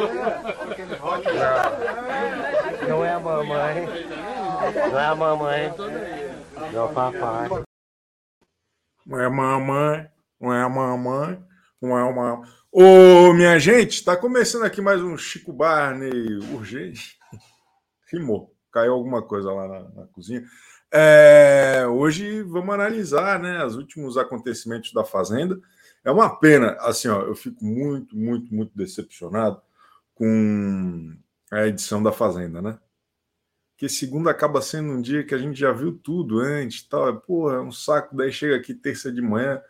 [0.00, 0.08] Não,
[2.88, 3.86] não é a mamãe.
[4.90, 5.74] Não é a mamãe.
[6.72, 7.48] Não é o papai.
[9.06, 10.08] Não é a mamãe.
[10.40, 11.44] Não é a mamãe.
[11.82, 12.42] Não é uma.
[12.72, 17.18] Ô, minha gente, está começando aqui mais um Chico Barney urgente.
[18.10, 18.54] Rimou.
[18.72, 20.42] Caiu alguma coisa lá na, na cozinha.
[20.92, 25.56] É, hoje vamos analisar né, os últimos acontecimentos da Fazenda.
[26.02, 29.60] É uma pena, assim, ó, eu fico muito, muito, muito decepcionado
[30.20, 31.16] com
[31.50, 32.78] a edição da Fazenda, né?
[33.74, 37.18] Que segunda acaba sendo um dia que a gente já viu tudo antes, tal.
[37.22, 38.14] Porra, é um saco.
[38.14, 39.62] Daí chega aqui terça de manhã,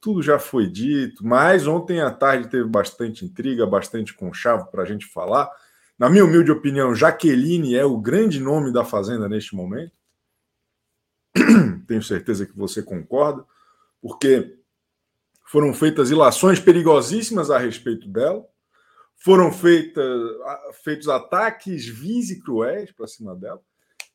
[0.00, 1.26] tudo já foi dito.
[1.26, 5.50] Mas ontem à tarde teve bastante intriga, bastante conchavo para a gente falar.
[5.98, 9.90] Na minha humilde opinião, Jaqueline é o grande nome da Fazenda neste momento.
[11.88, 13.44] Tenho certeza que você concorda,
[14.00, 14.56] porque
[15.42, 18.46] foram feitas ilações perigosíssimas a respeito dela,
[19.16, 20.30] foram feitas,
[20.84, 23.60] feitos ataques vis e cruéis para cima dela.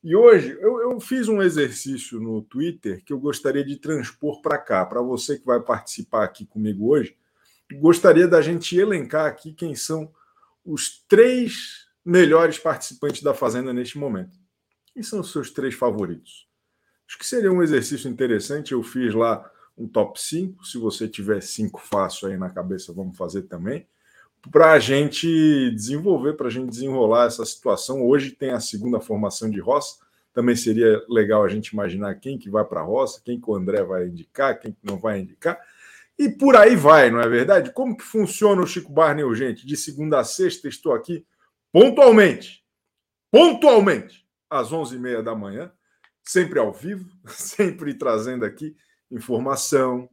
[0.02, 4.58] E hoje eu, eu, fiz um exercício no Twitter que eu gostaria de transpor para
[4.58, 7.16] cá, para você que vai participar aqui comigo hoje.
[7.74, 10.12] Gostaria da gente elencar aqui quem são
[10.64, 14.36] os três melhores participantes da Fazenda neste momento.
[14.92, 16.48] Quem são os seus três favoritos?
[17.08, 18.72] Acho que seria um exercício interessante.
[18.72, 20.66] Eu fiz lá um top 5.
[20.66, 23.86] Se você tiver cinco fácil aí na cabeça, vamos fazer também.
[24.50, 28.04] Para a gente desenvolver, para a gente desenrolar essa situação.
[28.04, 29.96] Hoje tem a segunda formação de roça.
[30.32, 33.54] Também seria legal a gente imaginar quem que vai para a roça, quem que o
[33.54, 35.60] André vai indicar, quem que não vai indicar.
[36.18, 37.72] E por aí vai, não é verdade?
[37.72, 39.66] Como que funciona o Chico Barney Urgente?
[39.66, 41.24] De segunda a sexta estou aqui
[41.70, 42.62] pontualmente,
[43.30, 45.72] pontualmente, às 11h30 da manhã,
[46.22, 48.76] sempre ao vivo, sempre trazendo aqui
[49.10, 50.08] informação,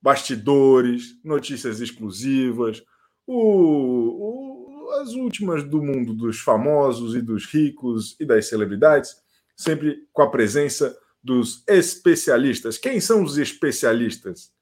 [0.00, 2.82] bastidores, notícias exclusivas,
[3.32, 9.16] o, o, as últimas do mundo dos famosos e dos ricos e das celebridades,
[9.56, 12.76] sempre com a presença dos especialistas.
[12.78, 14.52] Quem são os especialistas?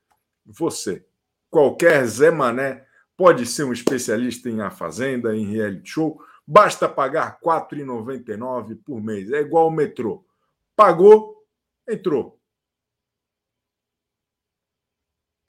[0.45, 1.05] Você.
[1.51, 2.87] Qualquer Zé Mané
[3.17, 6.23] pode ser um especialista em A Fazenda, em reality show.
[6.47, 9.31] Basta pagar R$ 4,99 por mês.
[9.33, 10.25] É igual o metrô.
[10.77, 11.45] Pagou,
[11.89, 12.41] entrou.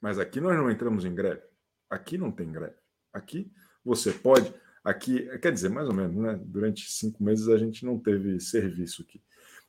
[0.00, 1.42] Mas aqui nós não entramos em greve.
[1.88, 2.81] Aqui não tem greve.
[3.12, 3.50] Aqui
[3.84, 4.52] você pode.
[4.84, 6.40] Aqui, quer dizer, mais ou menos, né?
[6.44, 9.20] Durante cinco meses a gente não teve serviço aqui.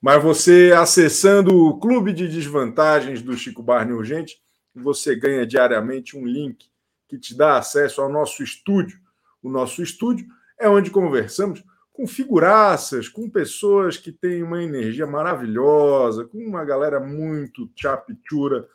[0.02, 4.42] Mas você acessando o Clube de Desvantagens do Chico Barney Urgente,
[4.76, 6.66] você ganha diariamente um link
[7.08, 9.00] que te dá acesso ao nosso estúdio.
[9.42, 10.26] O nosso estúdio
[10.60, 17.00] é onde conversamos com figuraças, com pessoas que têm uma energia maravilhosa, com uma galera
[17.00, 18.68] muito chapitura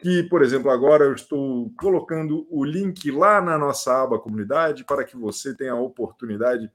[0.00, 5.04] que, por exemplo, agora eu estou colocando o link lá na nossa aba comunidade para
[5.04, 6.70] que você tenha a oportunidade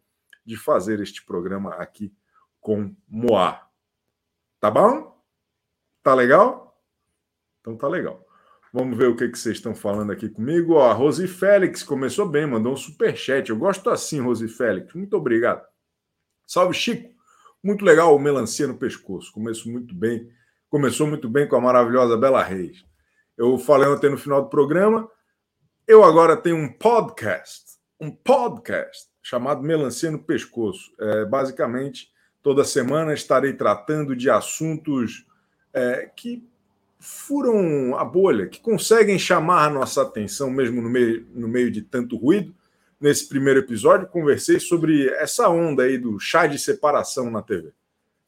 [0.46, 2.14] de fazer este programa aqui
[2.60, 3.68] com Moá.
[4.60, 5.20] Tá bom?
[6.04, 6.80] Tá legal?
[7.62, 8.24] Então tá legal.
[8.72, 10.74] Vamos ver o que, que vocês estão falando aqui comigo.
[10.74, 13.50] Ó, a Rosi Félix começou bem, mandou um super chat.
[13.50, 14.94] Eu gosto assim, Rosi Félix.
[14.94, 15.66] Muito obrigado.
[16.46, 17.10] Salve, Chico.
[17.64, 19.32] Muito legal o melancia no pescoço.
[19.32, 20.30] Começou muito bem.
[20.70, 22.86] Começou muito bem com a maravilhosa Bela Reis.
[23.38, 25.10] Eu falei ontem no final do programa.
[25.86, 30.94] Eu agora tenho um podcast, um podcast chamado Melancia no Pescoço.
[30.98, 35.26] É, basicamente, toda semana estarei tratando de assuntos
[35.74, 36.48] é, que
[36.98, 41.82] furam a bolha, que conseguem chamar a nossa atenção mesmo no meio, no meio de
[41.82, 42.56] tanto ruído.
[43.02, 47.74] Nesse primeiro episódio, conversei sobre essa onda aí do chá de separação na TV.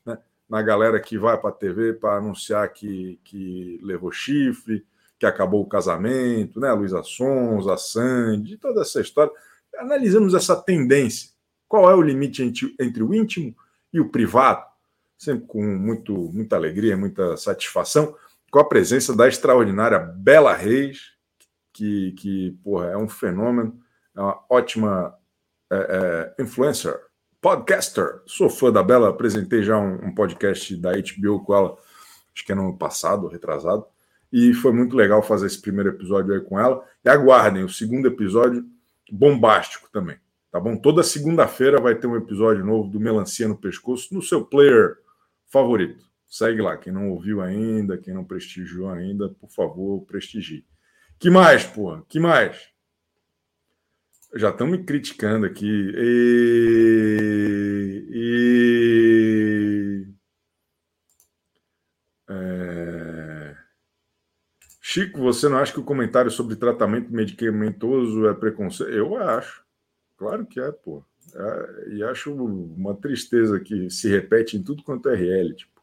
[0.06, 0.18] Né?
[0.50, 4.85] Na galera que vai para a TV para anunciar que, que levou chifre,
[5.19, 6.69] que acabou o casamento, né?
[6.69, 9.31] A Luísa Sons, a Sandy, toda essa história.
[9.78, 11.31] Analisamos essa tendência.
[11.68, 13.56] Qual é o limite entre, entre o íntimo
[13.92, 14.66] e o privado?
[15.18, 18.16] Sempre com muito, muita alegria, muita satisfação,
[18.52, 21.14] com a presença da extraordinária Bela Reis,
[21.74, 23.80] que, que porra, é um fenômeno,
[24.16, 25.16] é uma ótima
[25.72, 26.96] é, é, influencer,
[27.42, 28.22] podcaster.
[28.28, 31.78] Sou fã da Bela, apresentei já um, um podcast da HBO com ela,
[32.34, 33.86] acho que é no ano passado, retrasado
[34.31, 36.83] e foi muito legal fazer esse primeiro episódio aí com ela.
[37.03, 38.65] E aguardem o segundo episódio
[39.12, 40.18] bombástico também,
[40.51, 40.77] tá bom?
[40.77, 44.97] Toda segunda-feira vai ter um episódio novo do Melancia no Pescoço no seu player
[45.47, 46.06] favorito.
[46.27, 50.65] Segue lá, quem não ouviu ainda, quem não prestigiou ainda, por favor, prestigie.
[51.18, 52.03] Que mais, porra?
[52.09, 52.69] Que mais?
[54.35, 55.94] Já estão me criticando aqui.
[55.95, 58.07] E...
[58.12, 60.06] e...
[62.29, 63.06] É...
[64.98, 68.92] Chico, você não acha que o comentário sobre tratamento medicamentoso é preconceito?
[68.92, 69.64] Eu acho.
[70.18, 71.04] Claro que é, pô.
[71.36, 75.66] É, e acho uma tristeza que se repete em tudo quanto é reality.
[75.66, 75.82] Tipo,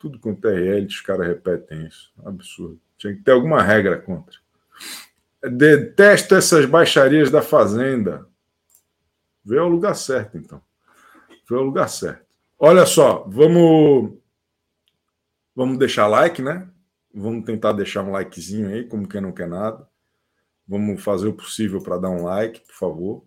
[0.00, 2.12] tudo quanto é reality, os caras repetem isso.
[2.26, 2.80] Absurdo.
[2.96, 4.36] Tinha que ter alguma regra contra.
[5.40, 8.26] Detesto essas baixarias da Fazenda.
[9.44, 10.60] Vê o lugar certo, então.
[11.48, 12.26] Vê o lugar certo.
[12.58, 14.18] Olha só, vamos
[15.54, 16.68] vamos deixar like, né?
[17.18, 19.88] Vamos tentar deixar um likezinho aí, como quem não quer nada.
[20.66, 23.24] Vamos fazer o possível para dar um like, por favor.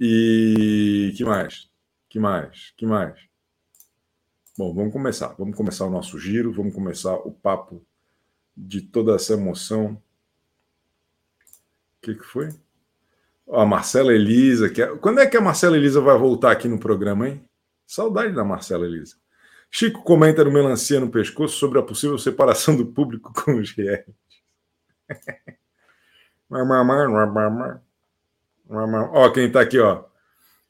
[0.00, 1.70] E que mais?
[2.08, 2.72] Que mais?
[2.76, 3.18] Que mais?
[4.56, 5.28] Bom, vamos começar.
[5.38, 7.84] Vamos começar o nosso giro, vamos começar o papo
[8.56, 9.92] de toda essa emoção.
[11.98, 12.48] O que, que foi?
[13.50, 14.68] a Marcela Elisa.
[14.70, 14.96] Que é...
[14.96, 17.44] Quando é que a Marcela Elisa vai voltar aqui no programa, hein?
[17.86, 19.16] Saudade da Marcela Elisa.
[19.74, 24.04] Chico comenta no Melancia no Pescoço sobre a possível separação do público com os reais.
[29.12, 30.04] ó, quem tá aqui, ó.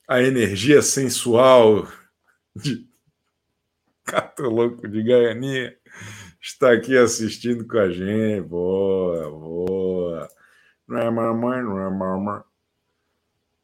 [0.07, 1.89] A energia sensual
[2.55, 2.87] de
[4.07, 5.77] Cato Louco de Gaianinha
[6.41, 8.43] está aqui assistindo com a gente.
[8.43, 10.29] Boa, boa.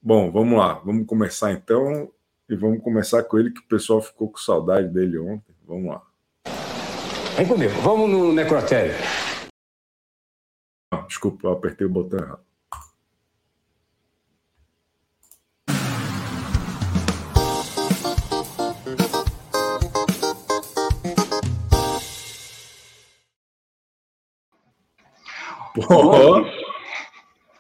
[0.03, 0.75] Bom, vamos lá.
[0.85, 2.13] Vamos começar então.
[2.51, 5.55] E vamos começar com ele, que o pessoal ficou com saudade dele ontem.
[5.67, 6.03] Vamos lá.
[7.37, 8.95] Vem comigo, vamos no necrotério.
[10.91, 12.41] Ah, desculpa, eu apertei o botão errado.
[25.75, 26.45] Pô,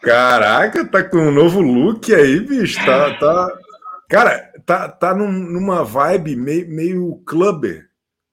[0.00, 2.82] caraca, tá com um novo look aí, bicho.
[2.86, 3.67] Tá, tá...
[4.08, 7.88] Cara, tá, tá num, numa vibe meio, meio clubber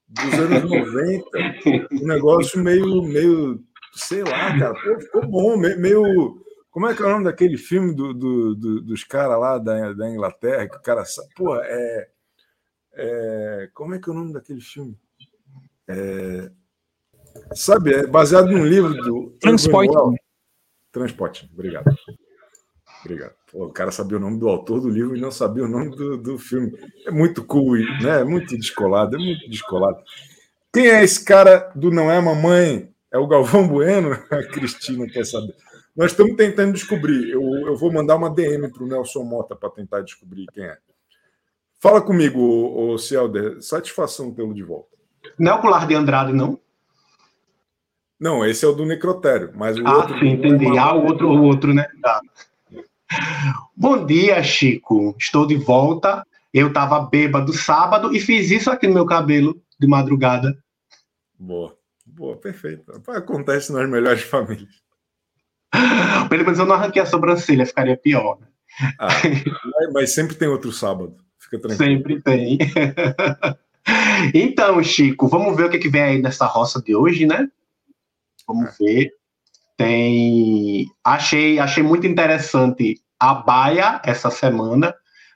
[0.08, 1.26] dos anos 90.
[1.92, 3.64] Um negócio meio, meio,
[3.94, 4.74] sei lá, cara.
[4.74, 6.42] Pô, ficou bom, meio.
[6.72, 9.94] Como é que é o nome daquele filme do, do, do dos caras lá da,
[9.94, 10.68] da Inglaterra?
[10.68, 11.30] Que o cara sabe.
[11.36, 12.08] Pô, é,
[12.94, 13.70] é.
[13.74, 14.98] Como é que é o nome daquele filme?
[15.88, 16.50] É,
[17.54, 19.36] Sabe, é baseado num livro do.
[19.40, 19.94] Transporte.
[20.92, 21.94] Transporte, obrigado.
[23.06, 23.36] Obrigado.
[23.52, 25.96] Pô, o cara sabia o nome do autor do livro e não sabia o nome
[25.96, 26.76] do, do filme.
[27.06, 28.22] É muito cool, né?
[28.22, 30.00] É muito descolado, é muito descolado.
[30.74, 32.90] Quem é esse cara do Não é Mamãe?
[33.14, 34.14] É o Galvão Bueno?
[34.32, 35.56] A Cristina quer saber.
[35.96, 37.30] Nós estamos tentando descobrir.
[37.30, 40.78] Eu, eu vou mandar uma DM para o Nelson Mota para tentar descobrir quem é.
[41.80, 43.62] Fala comigo, o Cielder.
[43.62, 44.90] Satisfação tê-lo de volta.
[45.38, 46.60] Não é o Colar de Andrade, não?
[48.20, 50.18] Não, esse é o do necrotério, mas o ah, outro.
[50.20, 50.66] Sim, entendi.
[50.66, 51.86] É ah, o outro, o outro, né?
[52.02, 52.20] Tá.
[53.76, 55.16] Bom dia, Chico.
[55.20, 56.26] Estou de volta.
[56.54, 60.58] Eu estava bêbado sábado e fiz isso aqui no meu cabelo de madrugada.
[61.38, 62.92] Boa, boa, perfeito.
[63.10, 64.70] Acontece nas melhores famílias.
[66.30, 68.40] Pelo menos eu não arranquei a sobrancelha, ficaria pior.
[68.40, 68.48] Né?
[69.00, 69.10] Ah,
[69.94, 71.18] mas sempre tem outro sábado.
[71.38, 71.98] Fica tranquilo.
[71.98, 72.58] Sempre tem.
[74.34, 77.50] então, Chico, vamos ver o que, que vem aí nessa roça de hoje, né?
[78.48, 78.84] Vamos é.
[78.84, 79.14] ver.
[79.78, 80.86] Tem.
[81.04, 84.94] Achei, achei muito interessante a Baia essa semana.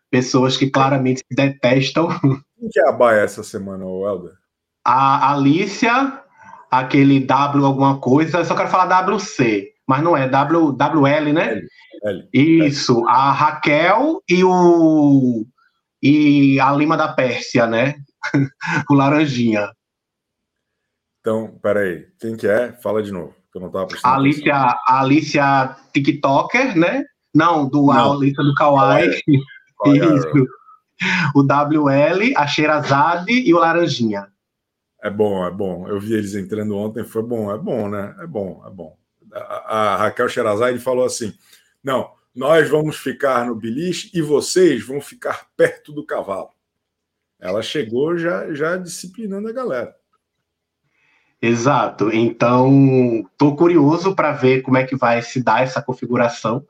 [0.10, 2.08] Pessoas que claramente se detestam.
[2.19, 4.34] Quem que é a Baia essa semana, Helder?
[4.84, 6.22] A Alicia,
[6.72, 11.53] aquele W alguma coisa, eu só quero falar WC, mas não é w, WL, né?
[11.53, 11.67] L,
[12.03, 13.05] L, Isso, L.
[13.08, 15.46] a Raquel e o
[16.01, 17.96] e a Lima da Pérsia, né?
[18.89, 19.69] o Laranjinha.
[21.19, 22.72] Então, peraí, quem que é?
[22.72, 27.03] Fala de novo, que eu não estava prestando Alicia, a Alicia TikToker, né?
[27.34, 28.13] Não, do não.
[28.13, 29.22] Alicia do Kawaii.
[29.86, 30.48] Isso.
[31.34, 34.27] O WL, a Sherazade e o Laranjinha.
[35.01, 35.88] É bom, é bom.
[35.88, 38.15] Eu vi eles entrando ontem, foi bom, é bom, né?
[38.20, 38.98] É bom, é bom.
[39.32, 41.34] A, a Raquel Sherazade falou assim:
[41.82, 46.50] não, nós vamos ficar no beliche e vocês vão ficar perto do cavalo.
[47.39, 49.96] Ela chegou já, já disciplinando a galera.
[51.41, 52.12] Exato.
[52.12, 56.65] Então, estou curioso para ver como é que vai se dar essa configuração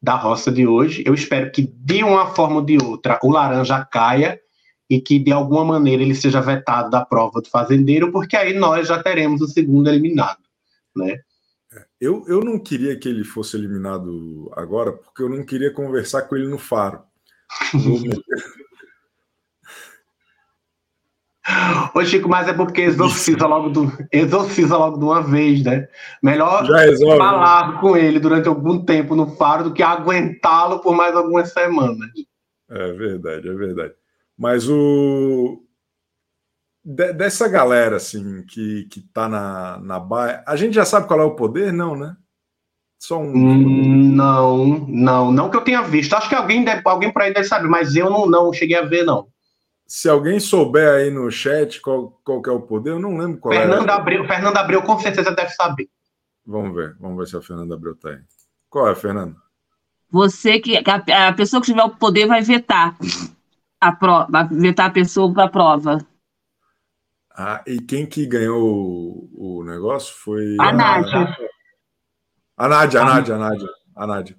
[0.00, 1.02] da roça de hoje.
[1.04, 4.40] Eu espero que, de uma forma ou de outra, o laranja caia
[4.88, 8.88] e que, de alguma maneira, ele seja vetado da prova do fazendeiro, porque aí nós
[8.88, 10.38] já teremos o segundo eliminado,
[10.94, 11.20] né?
[11.72, 16.22] É, eu, eu não queria que ele fosse eliminado agora, porque eu não queria conversar
[16.22, 17.02] com ele no faro.
[21.94, 25.88] Ô, Chico, mas é porque exorciza logo, do, exorciza logo de uma vez, né?
[26.22, 27.78] Melhor resolve, falar né?
[27.80, 32.10] com ele durante algum tempo no faro do que aguentá-lo por mais algumas semanas.
[32.68, 33.94] É verdade, é verdade.
[34.36, 35.62] Mas o.
[36.84, 40.42] dessa galera, assim, que, que tá na, na baia.
[40.46, 41.72] A gente já sabe qual é o poder?
[41.72, 42.16] Não, né?
[42.98, 43.32] Só um.
[43.32, 46.14] Hum, não, não, não que eu tenha visto.
[46.14, 48.82] Acho que alguém, deve, alguém por aí deve saber, mas eu não, não cheguei a
[48.82, 49.28] ver, não.
[49.86, 53.38] Se alguém souber aí no chat qual, qual que é o poder, eu não lembro
[53.38, 53.92] qual Fernando é.
[53.92, 55.88] Abreu, Fernando Abreu com certeza deve saber.
[56.46, 58.20] Vamos ver, vamos ver se a Fernanda Abreu tá aí.
[58.68, 59.36] Qual é, Fernando?
[60.10, 62.96] Você que a, a pessoa que tiver o poder vai vetar
[63.80, 65.98] a prova, vai vetar a pessoa para a prova.
[67.36, 71.36] Ah, e quem que ganhou o, o negócio foi a, a Nádia.
[72.56, 74.36] A Nádia, a Nádia, a Nádia, a Nádia.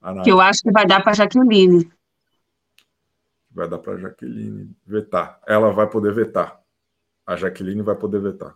[0.00, 0.24] A Nádia.
[0.24, 1.90] Que eu acho que vai dar para Jaqueline.
[3.54, 5.40] Vai dar para Jaqueline vetar.
[5.46, 6.60] Ela vai poder vetar.
[7.24, 8.54] A Jaqueline vai poder vetar.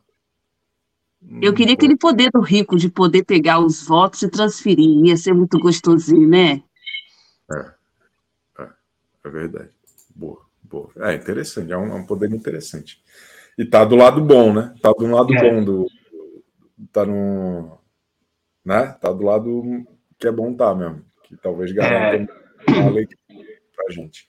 [1.42, 5.04] Eu queria aquele poder do rico de poder pegar os votos e transferir.
[5.04, 6.62] Ia ser muito gostosinho, né?
[7.50, 7.72] É.
[8.60, 8.68] É,
[9.24, 9.70] é verdade.
[10.14, 10.90] Boa, boa.
[10.96, 13.02] É interessante, é um, é um poder interessante.
[13.56, 14.74] E tá do lado bom, né?
[14.80, 15.40] Tá do lado é.
[15.40, 15.86] bom do.
[16.92, 17.78] Tá no.
[18.64, 18.86] Né?
[19.00, 19.86] Tá do lado
[20.18, 21.04] que é bom tá mesmo.
[21.24, 22.32] Que talvez garanta
[22.68, 22.72] é.
[22.72, 23.08] uma lei
[23.74, 24.28] pra gente.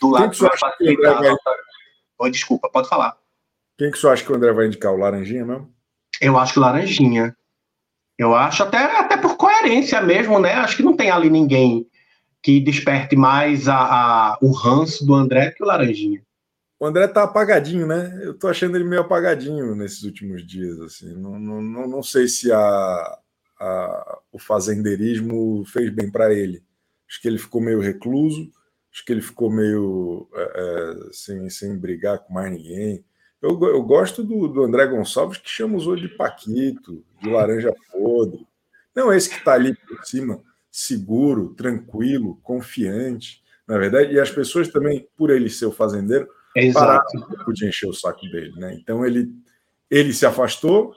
[0.00, 1.36] Do lado que, que acha que o vai...
[2.18, 3.16] oh, desculpa, pode falar.
[3.76, 4.92] Quem que você acha que o André vai indicar?
[4.92, 5.72] O Laranjinha mesmo?
[6.20, 7.36] Eu acho que Laranjinha.
[8.18, 10.54] Eu acho até, até por coerência mesmo, né?
[10.54, 11.86] Acho que não tem ali ninguém
[12.42, 16.22] que desperte mais a, a, o ranço do André que o Laranjinha.
[16.80, 18.20] O André tá apagadinho, né?
[18.22, 21.12] Eu tô achando ele meio apagadinho nesses últimos dias, assim.
[21.14, 23.18] Não, não, não, não sei se a,
[23.60, 26.62] a, o fazendeirismo fez bem para ele.
[27.08, 28.50] Acho que ele ficou meio recluso,
[28.98, 33.04] acho que ele ficou meio é, é, sem, sem brigar com mais ninguém.
[33.40, 37.72] Eu, eu gosto do, do André Gonçalves, que chama os olhos de Paquito, de laranja
[37.92, 38.44] podre.
[38.94, 44.12] Não esse que está ali por cima, seguro, tranquilo, confiante, na verdade.
[44.12, 47.06] E as pessoas também, por ele ser o fazendeiro, Exato.
[47.12, 48.52] pararam de encher o saco dele.
[48.56, 48.74] Né?
[48.74, 49.32] Então ele,
[49.88, 50.92] ele se afastou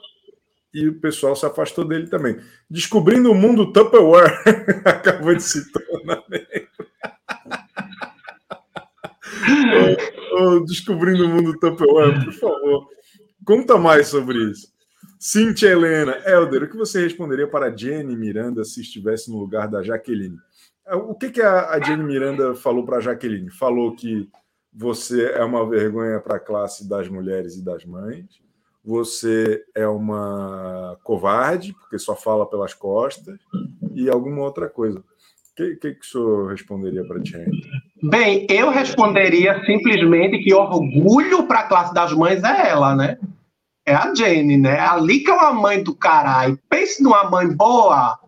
[0.74, 2.40] e o pessoal se afastou dele também.
[2.68, 4.42] Descobrindo o mundo Tupperware,
[4.84, 6.32] acabou de se tornar oh,
[10.66, 12.88] Descobrindo o mundo Tupperware, por favor,
[13.44, 14.72] conta mais sobre isso.
[15.18, 19.82] Cintia Helena, Helder, o que você responderia para Jenny Miranda se estivesse no lugar da
[19.82, 20.36] Jaqueline?
[20.92, 23.50] O que, que a Jenny Miranda falou para a Jaqueline?
[23.50, 24.28] Falou que
[24.72, 28.42] você é uma vergonha para a classe das mulheres e das mães,
[28.84, 33.38] você é uma covarde, porque só fala pelas costas,
[33.94, 35.04] e alguma outra coisa.
[35.56, 37.60] Que, que, que o senhor responderia para a Jenny?
[38.02, 43.18] Bem, eu responderia simplesmente que orgulho para a classe das mães é ela, né?
[43.86, 44.78] É a Jenny, né?
[44.80, 46.58] Ali que é uma mãe do caralho.
[46.70, 48.18] Pense numa mãe boa,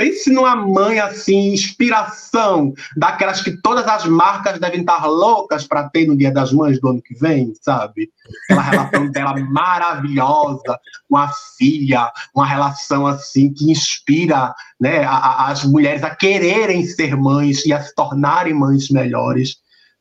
[0.00, 6.06] Pense numa mãe assim, inspiração, daquelas que todas as marcas devem estar loucas para ter
[6.06, 8.10] no Dia das Mães do ano que vem, sabe?
[8.44, 15.50] Aquela relação dela maravilhosa com a filha, uma relação assim que inspira né, a, a,
[15.50, 19.58] as mulheres a quererem ser mães e a se tornarem mães melhores,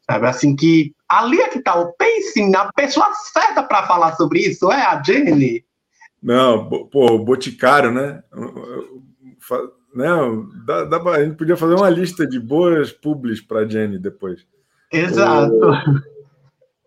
[0.10, 0.28] sabe?
[0.28, 1.94] Assim que ali é que tá o
[2.50, 5.66] na pessoa certa para falar sobre isso, é a Jenny.
[6.24, 8.24] Não, pô, o Boticário, né?
[9.94, 13.98] Não, dá, dá pra, a gente podia fazer uma lista de boas publis para Jenny
[13.98, 14.46] depois.
[14.92, 15.54] Exato.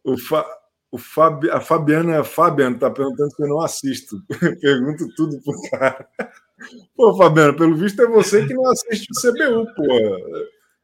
[0.05, 0.47] O, o, Fa,
[0.91, 4.23] o Fabi, a Fabiana Fabiana está perguntando se eu não assisto.
[4.61, 6.09] Pergunto tudo pro cara.
[6.97, 9.85] Pô, Fabiana, pelo visto é você que não assiste o CBU, pô.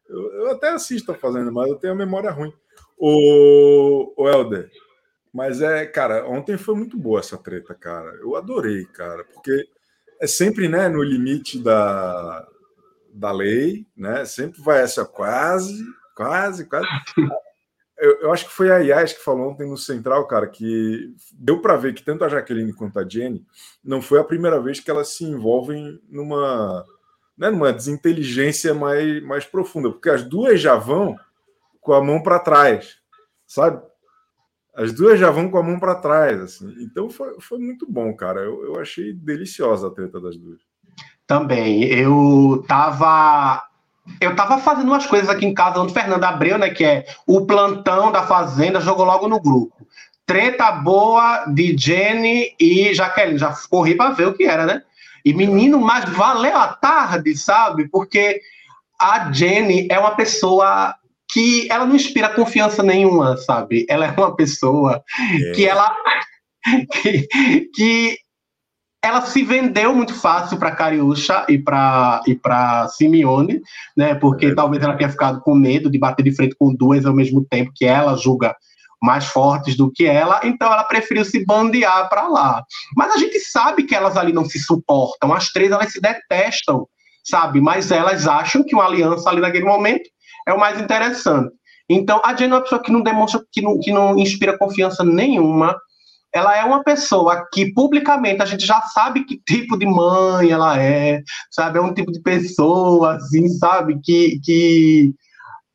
[0.09, 2.53] Eu, eu até assisto a Fazenda, mas eu tenho a memória ruim.
[2.97, 4.69] O, o Helder,
[5.33, 8.11] mas é, cara, ontem foi muito boa essa treta, cara.
[8.21, 9.69] Eu adorei, cara, porque
[10.21, 12.47] é sempre né, no limite da,
[13.13, 14.25] da lei, né?
[14.25, 15.85] Sempre vai essa quase,
[16.15, 16.87] quase, quase.
[18.01, 21.61] Eu, eu acho que foi a Yas que falou ontem no Central, cara, que deu
[21.61, 23.45] para ver que tanto a Jaqueline quanto a Jenny
[23.83, 26.85] não foi a primeira vez que elas se envolvem numa,
[27.37, 31.19] né, numa desinteligência mais, mais profunda, porque as duas já vão
[31.81, 32.99] com a mão para trás,
[33.45, 33.83] sabe?
[34.79, 36.73] As duas já vão com a mão para trás, assim.
[36.81, 38.41] Então foi, foi muito bom, cara.
[38.41, 40.61] Eu, eu achei deliciosa a treta das duas.
[41.27, 41.83] Também.
[41.85, 43.69] Eu tava
[44.21, 47.45] eu tava fazendo umas coisas aqui em casa onde Fernando Abreu, né, que é o
[47.45, 49.87] plantão da Fazenda, jogou logo no grupo.
[50.25, 53.39] Treta boa de Jenny e Jaqueline.
[53.39, 54.83] Já corri para ver o que era, né?
[55.25, 57.89] E menino, mas valeu a tarde, sabe?
[57.89, 58.41] Porque
[58.99, 60.95] a Jenny é uma pessoa
[61.31, 63.87] que ela não inspira confiança nenhuma, sabe?
[63.89, 65.03] Ela é uma pessoa
[65.49, 65.53] é.
[65.53, 65.95] que ela
[67.03, 67.29] que,
[67.75, 68.19] que
[69.03, 73.61] ela se vendeu muito fácil para Cariúcha e para e para Simeone,
[73.97, 74.15] né?
[74.15, 74.55] Porque é.
[74.55, 77.73] talvez ela tenha ficado com medo de bater de frente com duas ao mesmo tempo
[77.75, 78.55] que ela julga
[79.01, 82.65] mais fortes do que ela, então ela preferiu se bandear para lá.
[82.97, 86.85] Mas a gente sabe que elas ali não se suportam, as três elas se detestam
[87.29, 87.61] sabe?
[87.61, 90.09] Mas elas acham que uma aliança ali naquele momento
[90.49, 91.53] é o mais interessante.
[91.89, 95.05] Então, a Jane é uma pessoa que não demonstra, que não, que não inspira confiança
[95.05, 95.77] nenhuma.
[96.35, 100.81] Ela é uma pessoa que publicamente a gente já sabe que tipo de mãe ela
[100.81, 101.79] é, sabe?
[101.79, 103.99] É um tipo de pessoa, assim, sabe?
[104.03, 105.15] Que, que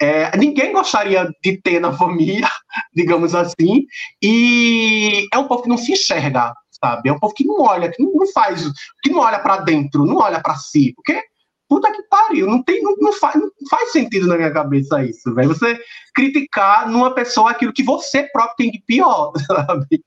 [0.02, 2.48] é, ninguém gostaria de ter na família,
[2.96, 3.86] digamos assim.
[4.22, 6.54] E é um povo que não se enxerga,
[6.84, 7.10] sabe?
[7.10, 8.64] É um povo que não olha, que não faz,
[9.04, 11.24] que não olha para dentro, não olha para si, porque
[11.74, 15.34] puta que pariu, não tem, não, não, faz, não faz sentido na minha cabeça isso,
[15.34, 15.48] velho.
[15.48, 15.80] Você
[16.14, 20.04] criticar numa pessoa aquilo que você próprio tem de pior, sabe?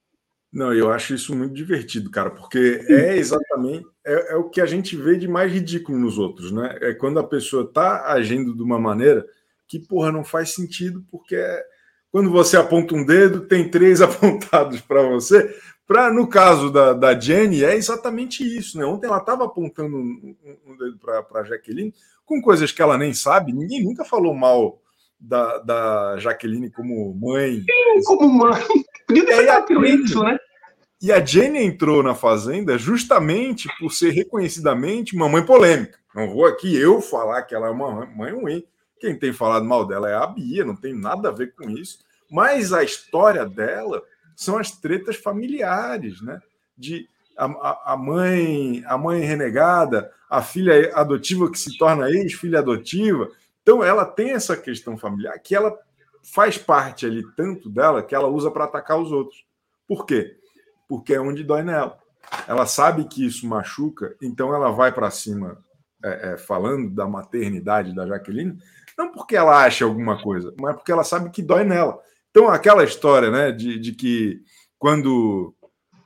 [0.52, 4.66] Não, eu acho isso muito divertido, cara, porque é exatamente é, é, o que a
[4.66, 6.78] gente vê de mais ridículo nos outros, né?
[6.80, 9.26] É quando a pessoa tá agindo de uma maneira
[9.66, 11.64] que, porra, não faz sentido, porque é,
[12.12, 15.52] quando você aponta um dedo, tem três apontados para você,
[15.86, 18.76] Pra, no caso da, da Jenny, é exatamente isso.
[18.76, 18.84] Né?
[18.84, 23.14] Ontem ela estava apontando um, um dedo para a Jaqueline com coisas que ela nem
[23.14, 23.52] sabe.
[23.52, 24.80] Ninguém nunca falou mal
[25.18, 27.60] da, da Jaqueline como mãe.
[27.60, 28.60] Sim, como mãe.
[29.06, 29.24] Podia
[29.62, 30.36] ter é, isso, né?
[31.00, 35.98] E a Jenny entrou na Fazenda justamente por ser reconhecidamente uma mãe polêmica.
[36.14, 38.64] Não vou aqui eu falar que ela é uma mãe ruim.
[38.98, 41.98] Quem tem falado mal dela é a Bia, não tem nada a ver com isso.
[42.30, 44.02] Mas a história dela
[44.36, 46.40] são as tretas familiares, né?
[46.76, 53.28] De a, a mãe, a mãe renegada, a filha adotiva que se torna ex-filha adotiva.
[53.62, 55.76] Então, ela tem essa questão familiar que ela
[56.22, 59.44] faz parte ali tanto dela que ela usa para atacar os outros.
[59.86, 60.36] Por quê?
[60.88, 61.98] Porque é onde dói nela.
[62.48, 65.58] Ela sabe que isso machuca, então ela vai para cima
[66.02, 68.58] é, é, falando da maternidade da Jaqueline,
[68.98, 71.98] não porque ela acha alguma coisa, mas porque ela sabe que dói nela.
[72.36, 74.42] Então, aquela história né, de, de que
[74.78, 75.54] quando,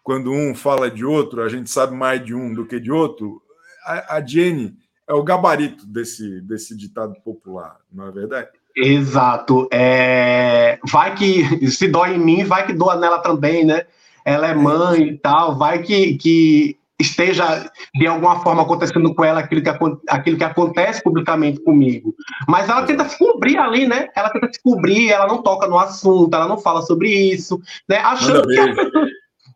[0.01, 3.43] quando um fala de outro, a gente sabe mais de um do que de outro,
[3.85, 4.77] a, a Jenny
[5.09, 8.49] é o gabarito desse, desse ditado popular, não é verdade?
[8.77, 9.69] Exato.
[9.73, 10.79] É...
[10.89, 13.87] Vai que se dói em mim, vai que doa nela também, né?
[14.25, 19.41] Ela é mãe e tal, vai que, que esteja de alguma forma acontecendo com ela
[19.41, 19.71] aquilo que,
[20.09, 22.15] aquilo que acontece publicamente comigo.
[22.47, 24.09] Mas ela tenta se cobrir ali, né?
[24.15, 27.99] Ela tenta se cobrir, ela não toca no assunto, ela não fala sobre isso, né?
[27.99, 29.11] Achando que as pessoas,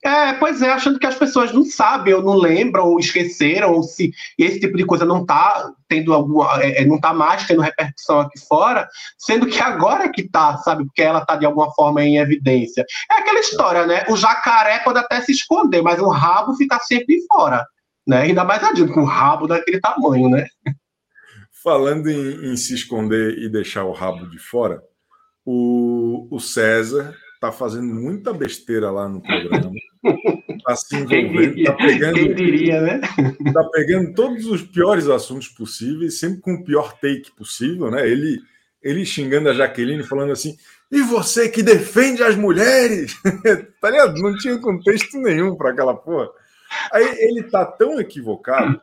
[0.04, 3.82] é, pois é, achando que as pessoas não sabem, ou não lembram, ou esqueceram, ou
[3.82, 7.62] se esse tipo de coisa não está tendo alguma, é, é, não tá mais tendo
[7.62, 8.86] repercussão aqui fora,
[9.16, 10.84] sendo que agora que tá, sabe?
[10.84, 12.84] Porque ela está de alguma forma em evidência.
[13.10, 14.04] É aquela história, né?
[14.10, 17.64] O jacaré pode até se esconder, mas o rabo fica sempre fora,
[18.06, 18.24] né?
[18.24, 20.46] Ainda mais adiante, com o rabo daquele tamanho, né?
[21.62, 24.82] Falando em, em se esconder e deixar o rabo de fora,
[25.46, 29.70] o, o César tá fazendo muita besteira lá no programa.
[30.66, 32.14] Tá se envolvendo, tá pegando.
[32.14, 33.00] Quem diria, né?
[33.52, 38.09] Tá pegando todos os piores assuntos possíveis, sempre com o pior take possível, né?
[38.09, 38.40] Ele,
[38.83, 40.57] ele xingando a Jaqueline, falando assim:
[40.90, 43.14] e você que defende as mulheres?
[43.80, 44.14] tá ligado?
[44.14, 46.30] Não tinha contexto nenhum para aquela porra.
[46.92, 48.80] Aí ele tá tão equivocado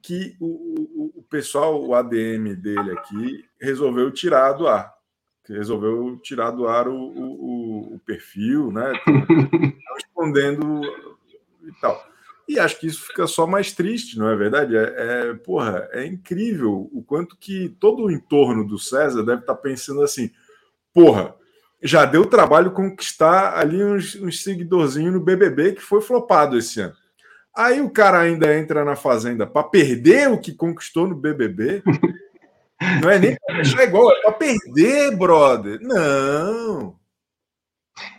[0.00, 4.93] que o, o, o pessoal, o ADM dele aqui, resolveu tirar do ar
[5.44, 8.92] que resolveu tirar do ar o, o, o perfil, né?
[9.94, 10.80] Respondendo
[11.62, 12.02] e tal.
[12.48, 14.76] E acho que isso fica só mais triste, não é verdade?
[14.76, 19.54] É, é, porra, é incrível o quanto que todo o entorno do César deve estar
[19.54, 20.30] pensando assim:
[20.92, 21.34] porra,
[21.82, 26.94] já deu trabalho conquistar ali uns, uns seguidorzinhos no BBB que foi flopado esse ano.
[27.54, 31.82] Aí o cara ainda entra na Fazenda para perder o que conquistou no BBB.
[33.02, 35.78] Não é nem deixar igual, é para perder, brother.
[35.80, 36.94] Não.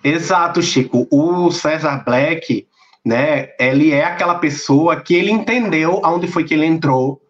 [0.03, 1.07] Exato, Chico.
[1.11, 2.67] O César Black,
[3.03, 3.49] né?
[3.59, 7.21] Ele é aquela pessoa que ele entendeu aonde foi que ele entrou,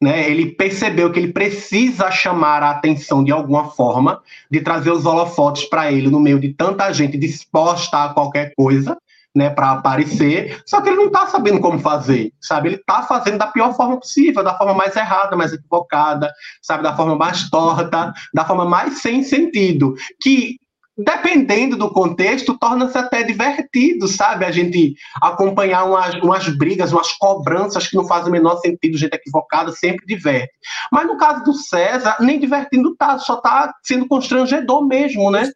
[0.00, 0.28] né?
[0.30, 5.64] Ele percebeu que ele precisa chamar a atenção de alguma forma, de trazer os holofotes
[5.64, 8.96] para ele no meio de tanta gente disposta a qualquer coisa
[9.34, 12.68] né, para aparecer, só que ele não está sabendo como fazer, sabe?
[12.68, 16.82] Ele está fazendo da pior forma possível, da forma mais errada, mais equivocada, sabe?
[16.82, 20.56] Da forma mais torta, da forma mais sem sentido, que
[20.96, 24.44] dependendo do contexto, torna-se até divertido, sabe?
[24.44, 29.14] A gente acompanhar umas, umas brigas, umas cobranças que não fazem o menor sentido, gente
[29.14, 30.52] equivocada, sempre diverte.
[30.90, 35.50] Mas no caso do César, nem divertindo tá, só tá sendo constrangedor mesmo, né?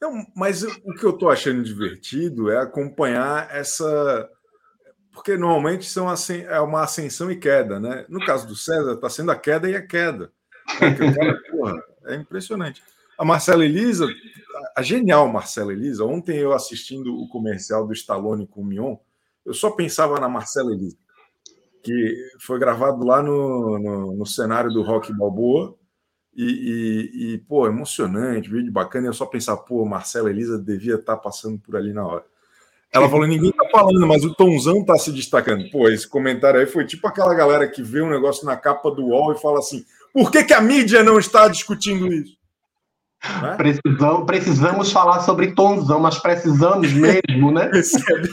[0.00, 4.28] Não, mas o que eu estou achando divertido é acompanhar essa.
[5.12, 8.04] Porque normalmente são assim, é uma ascensão e queda, né?
[8.08, 10.32] No caso do César, está sendo a queda e a queda.
[10.80, 12.82] É, cara, porra, é impressionante.
[13.16, 14.06] A Marcela Elisa,
[14.76, 18.96] a genial Marcela Elisa, ontem eu assistindo o comercial do Stallone com o Mion,
[19.46, 20.96] eu só pensava na Marcela Elisa.
[21.82, 25.76] que foi gravado lá no, no, no cenário do Rock Balboa.
[26.36, 29.06] E, e, e, pô, emocionante, vídeo bacana.
[29.06, 32.24] E eu só pensar, pô, Marcela Elisa devia estar tá passando por ali na hora.
[32.94, 35.68] Ela falou: ninguém tá falando, mas o Tonzão tá se destacando.
[35.70, 39.06] Pô, esse comentário aí foi tipo aquela galera que vê um negócio na capa do
[39.06, 42.36] UOL e fala assim: por que, que a mídia não está discutindo isso?
[43.42, 43.56] Né?
[43.56, 47.68] Precisamos, precisamos falar sobre Tonzão, mas precisamos mesmo, né?
[47.74, 48.28] recebe,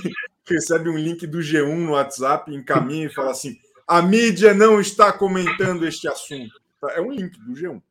[0.47, 5.11] recebe um link do G1 no WhatsApp, encaminha e fala assim: a mídia não está
[5.11, 6.53] comentando este assunto.
[6.91, 7.81] É um link do G1.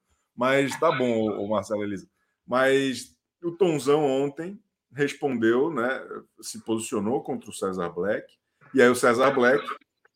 [0.40, 2.08] Mas tá bom, o Marcelo Elisa.
[2.46, 4.58] Mas o Tonzão ontem
[4.90, 6.02] respondeu, né?
[6.40, 8.26] Se posicionou contra o César Black.
[8.72, 9.62] E aí o César Black,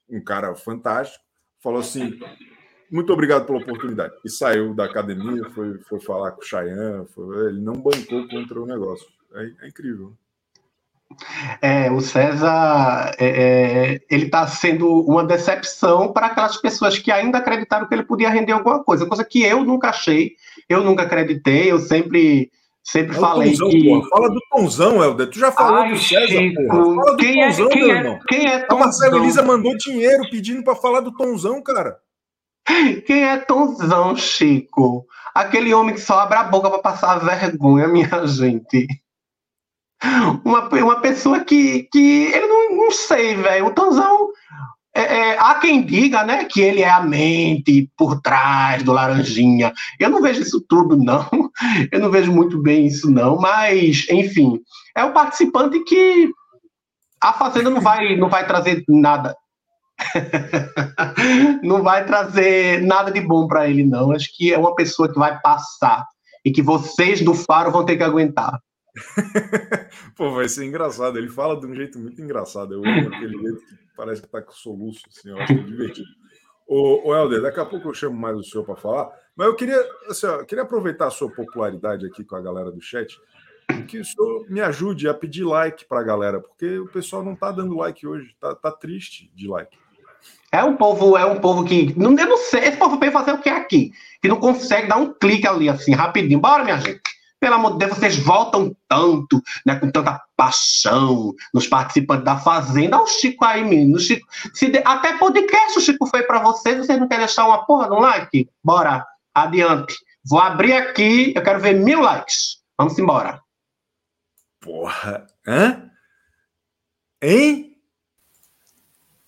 [0.09, 1.23] um cara fantástico,
[1.61, 2.19] falou assim:
[2.91, 4.15] muito obrigado pela oportunidade.
[4.25, 8.59] E saiu da academia, foi, foi falar com o Cheyenne, foi, ele não bancou contra
[8.59, 9.07] o negócio.
[9.35, 10.17] É, é incrível.
[11.61, 17.39] É, o César, é, é, ele está sendo uma decepção para aquelas pessoas que ainda
[17.39, 20.33] acreditaram que ele podia render alguma coisa, coisa que eu nunca achei,
[20.69, 22.51] eu nunca acreditei, eu sempre
[22.83, 23.89] sempre é falei Tonzão, que...
[23.89, 24.09] Porra.
[24.11, 26.67] Fala do Tonzão, Helder, tu já falou Ai, do César, Chico.
[26.67, 26.95] porra.
[26.97, 28.19] Fala do quem Tonzão, é, quem meu é, irmão.
[28.29, 28.77] Quem é Tonzão?
[28.77, 31.97] A Marcela Elisa mandou dinheiro pedindo para falar do Tonzão, cara.
[33.07, 35.07] Quem é Tonzão, Chico?
[35.35, 38.87] Aquele homem que só abre a boca para passar vergonha, minha gente.
[40.45, 43.67] Uma, uma pessoa que, que ele não, não sei, velho.
[43.67, 44.31] O Tonzão.
[44.97, 49.73] É, é, há quem diga né, que ele é a mente por trás do Laranjinha.
[49.99, 51.29] Eu não vejo isso tudo, não.
[51.91, 53.37] Eu não vejo muito bem isso, não.
[53.37, 54.61] Mas, enfim,
[54.97, 56.31] é um participante que
[57.21, 59.35] a Fazenda não vai, não vai trazer nada.
[61.63, 64.13] não vai trazer nada de bom para ele, não.
[64.13, 66.07] Acho que é uma pessoa que vai passar
[66.45, 68.61] e que vocês do Faro vão ter que aguentar.
[70.17, 71.19] Pô, vai ser engraçado.
[71.19, 72.75] Ele fala de um jeito muito engraçado.
[72.75, 76.09] Eu amo aquele jeito que parece que tá com soluço, assim, eu acho divertido.
[76.67, 79.55] Ô, ô Helder, daqui a pouco eu chamo mais o senhor para falar, mas eu
[79.55, 79.79] queria,
[80.09, 83.19] assim, ó, queria aproveitar a sua popularidade aqui com a galera do chat,
[83.87, 87.37] que o senhor me ajude a pedir like para a galera, porque o pessoal não
[87.37, 89.77] tá dando like hoje, tá, tá triste de like.
[90.51, 91.93] É um povo, é um povo que.
[91.99, 93.93] Não, eu não sei, esse povo veio fazer o que aqui?
[94.23, 96.41] Que não consegue dar um clique ali, assim, rapidinho.
[96.41, 97.03] Bora, minha gente.
[97.45, 102.97] Pelo amor de Deus, vocês voltam tanto, né, com tanta paixão nos participantes da Fazenda.
[102.97, 103.99] Olha o Chico aí, menino.
[103.99, 106.79] Chico, se de, até podcast o Chico foi para vocês.
[106.79, 108.49] Vocês não querem deixar uma porra no like?
[108.65, 109.95] Bora, adiante.
[110.25, 112.63] Vou abrir aqui, eu quero ver mil likes.
[112.79, 113.43] Vamos embora.
[114.59, 115.91] Porra, hã?
[117.21, 117.77] Hein?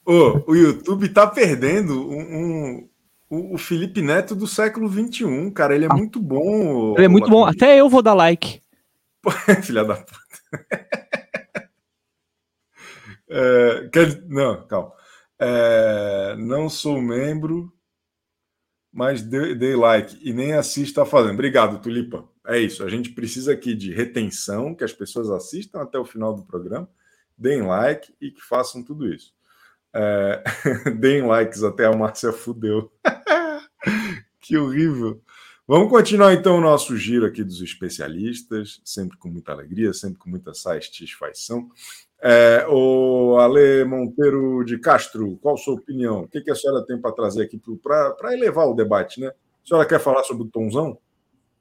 [0.07, 2.89] Oh, o YouTube tá perdendo um, um,
[3.29, 5.75] o Felipe Neto do século XXI, cara.
[5.75, 6.95] Ele é ah, muito bom.
[6.97, 7.45] Ele é muito bom.
[7.45, 8.63] Até eu vou dar like.
[9.63, 10.19] Filha da puta.
[13.29, 14.93] é, quer, não, calma.
[15.39, 17.73] É, não sou membro,
[18.93, 21.35] mas dei, dei like e nem assisto a fazendo.
[21.35, 22.27] Obrigado, Tulipa.
[22.47, 22.85] É isso.
[22.85, 26.89] A gente precisa aqui de retenção, que as pessoas assistam até o final do programa,
[27.37, 29.35] deem like e que façam tudo isso.
[29.95, 30.43] É,
[30.99, 32.93] deem likes até a Márcia fudeu.
[34.47, 35.21] Que horrível.
[35.67, 40.31] Vamos continuar então o nosso giro aqui dos especialistas, sempre com muita alegria, sempre com
[40.31, 41.69] muita satisfação.
[42.23, 46.23] É, o Ale Monteiro de Castro, qual a sua opinião?
[46.23, 49.29] O que, que a senhora tem para trazer aqui para elevar o debate, né?
[49.29, 50.99] A senhora quer falar sobre o Tonzão?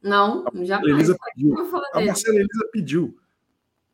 [0.01, 1.55] Não, já Elisa pediu.
[1.91, 3.17] A Marcela Elisa pediu.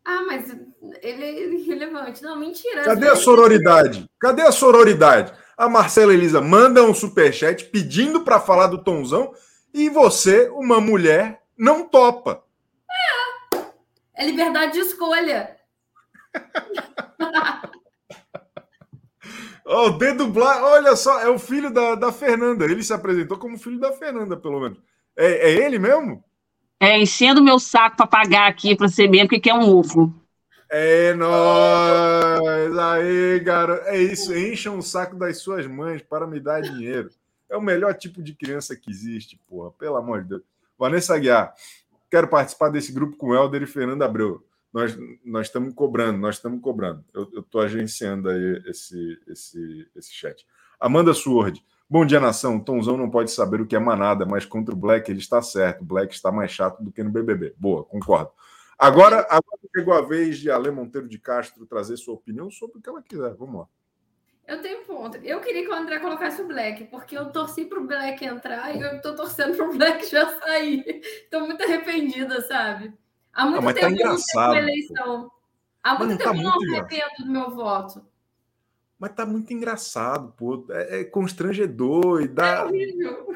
[0.04, 0.54] Ah, mas
[1.02, 2.22] ele é irrelevante.
[2.22, 2.84] Não, mentira.
[2.84, 4.10] Cadê a sororidade?
[4.20, 5.32] Cadê a sororidade?
[5.62, 9.32] A Marcela Elisa manda um superchat pedindo para falar do Tonzão
[9.72, 12.44] e você, uma mulher, não topa.
[13.54, 13.58] É.
[14.16, 15.56] É liberdade de escolha.
[19.64, 22.66] oh, o dedo blá, olha só, é o filho da, da Fernanda.
[22.66, 24.80] Ele se apresentou como filho da Fernanda, pelo menos.
[25.16, 26.24] É, é ele mesmo?
[26.80, 30.12] É, enchendo meu saco para pagar aqui para você mesmo, que é um ovo.
[30.74, 32.78] É nóis!
[32.78, 33.84] Aí, garoto.
[33.88, 37.10] É isso, encham o saco das suas mães para me dar dinheiro.
[37.50, 39.72] É o melhor tipo de criança que existe, porra.
[39.72, 40.42] Pelo amor de Deus.
[40.80, 41.54] Vanessa Aguiar,
[42.10, 44.46] quero participar desse grupo com Helder e Fernando Abreu.
[44.72, 47.04] Nós, nós estamos cobrando, nós estamos cobrando.
[47.14, 50.48] Eu estou agenciando aí esse, esse, esse chat.
[50.80, 52.58] Amanda Sword, Bom dia, nação.
[52.58, 55.82] Tomzão não pode saber o que é manada, mas contra o Black ele está certo.
[55.82, 57.54] O Black está mais chato do que no BBB.
[57.58, 58.32] Boa, concordo.
[58.82, 62.82] Agora, agora chegou a vez de Ale Monteiro de Castro trazer sua opinião sobre o
[62.82, 63.36] que ela quiser.
[63.36, 63.68] Vamos lá.
[64.48, 65.18] Eu tenho ponto.
[65.18, 68.76] Eu queria que o André colocasse o Black, porque eu torci para o Black entrar
[68.76, 70.84] e eu estou torcendo para o Black já sair.
[71.24, 72.92] Estou muito arrependida, sabe?
[73.32, 75.32] Há muito ah, tempo tá engraçado, eleição.
[75.84, 78.04] Há muito tempo tá eu não arrependo do meu voto.
[78.98, 80.66] Mas tá muito engraçado, pô.
[80.72, 82.48] É, é constrangedor e dá.
[82.48, 83.36] É horrível.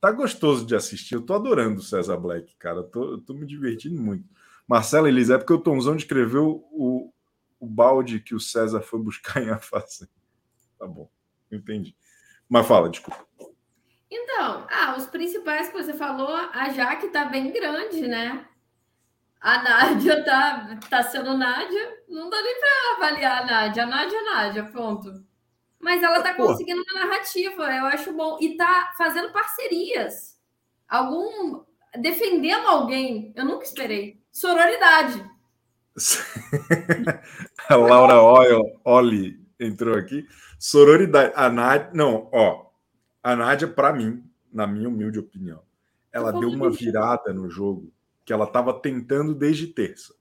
[0.00, 1.16] Tá gostoso de assistir.
[1.16, 2.78] Eu tô adorando o César Black, cara.
[2.78, 4.33] Eu tô, eu tô me divertindo muito.
[4.66, 7.12] Marcela Elisa, é porque o Tomzão descreveu o,
[7.60, 10.10] o balde que o César foi buscar em A Fazenda.
[10.78, 11.10] Tá bom,
[11.50, 11.96] entendi.
[12.48, 13.26] Mas fala, desculpa.
[14.10, 18.46] Então, ah, os principais que você falou, a Jaque tá bem grande, né?
[19.40, 21.98] A Nádia tá, tá sendo Nádia.
[22.08, 23.82] Não dá nem para avaliar a Nádia.
[23.82, 25.22] A Nádia é Nádia, ponto.
[25.78, 26.46] Mas ela tá Pô.
[26.46, 28.38] conseguindo uma narrativa, eu acho bom.
[28.40, 30.40] E tá fazendo parcerias.
[30.88, 31.62] Algum.
[32.00, 33.34] Defendendo alguém.
[33.36, 34.23] Eu nunca esperei.
[34.34, 35.24] Sororidade.
[37.70, 40.26] A Laura Oil, Oli entrou aqui.
[40.58, 41.32] Sororidade.
[41.36, 41.90] A Nádia.
[41.94, 42.66] Não, ó.
[43.22, 45.62] A Nádia, para mim, na minha humilde opinião,
[46.12, 47.92] ela deu uma virada no jogo
[48.24, 50.12] que ela estava tentando desde terça.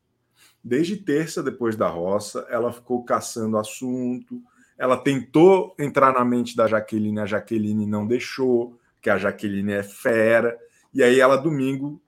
[0.64, 4.44] Desde terça, depois da roça, ela ficou caçando assunto.
[4.78, 9.84] Ela tentou entrar na mente da Jaqueline, a Jaqueline não deixou, que a Jaqueline é
[9.84, 10.56] fera.
[10.94, 12.00] E aí ela, domingo,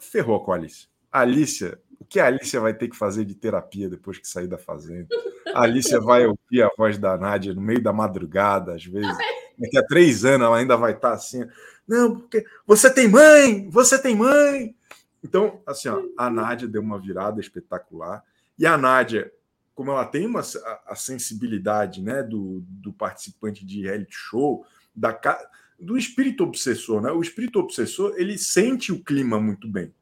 [0.00, 0.88] ferrou com a Alicia.
[1.12, 4.46] A Alicia, o que a Alicia vai ter que fazer de terapia depois que sair
[4.46, 5.08] da fazenda?
[5.54, 9.16] A Alicia vai ouvir a voz da Nádia no meio da madrugada, às vezes.
[9.58, 11.44] Daqui a três anos ela ainda vai estar assim.
[11.86, 14.74] Não, porque você tem mãe, você tem mãe.
[15.22, 18.22] Então, assim, ó, a Nádia deu uma virada espetacular.
[18.58, 19.30] E a Nádia,
[19.74, 25.12] como ela tem uma, a, a sensibilidade né, do, do participante de reality show, da,
[25.12, 25.44] ca-
[25.80, 27.10] do espírito obsessor, né?
[27.10, 29.94] O espírito obsessor, ele sente o clima muito bem.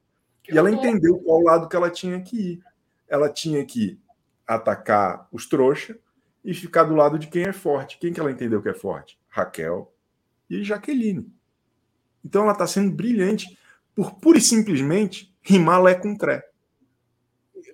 [0.51, 2.63] E ela entendeu qual lado que ela tinha que ir.
[3.07, 3.99] Ela tinha que
[4.47, 5.99] atacar os trouxa
[6.45, 7.99] e ficar do lado de quem é forte.
[7.99, 9.19] Quem que ela entendeu que é forte?
[9.29, 9.95] Raquel
[10.49, 11.31] e Jaqueline.
[12.25, 13.57] Então ela está sendo brilhante
[13.95, 16.45] por pura e simplesmente rimar Lé com Cré.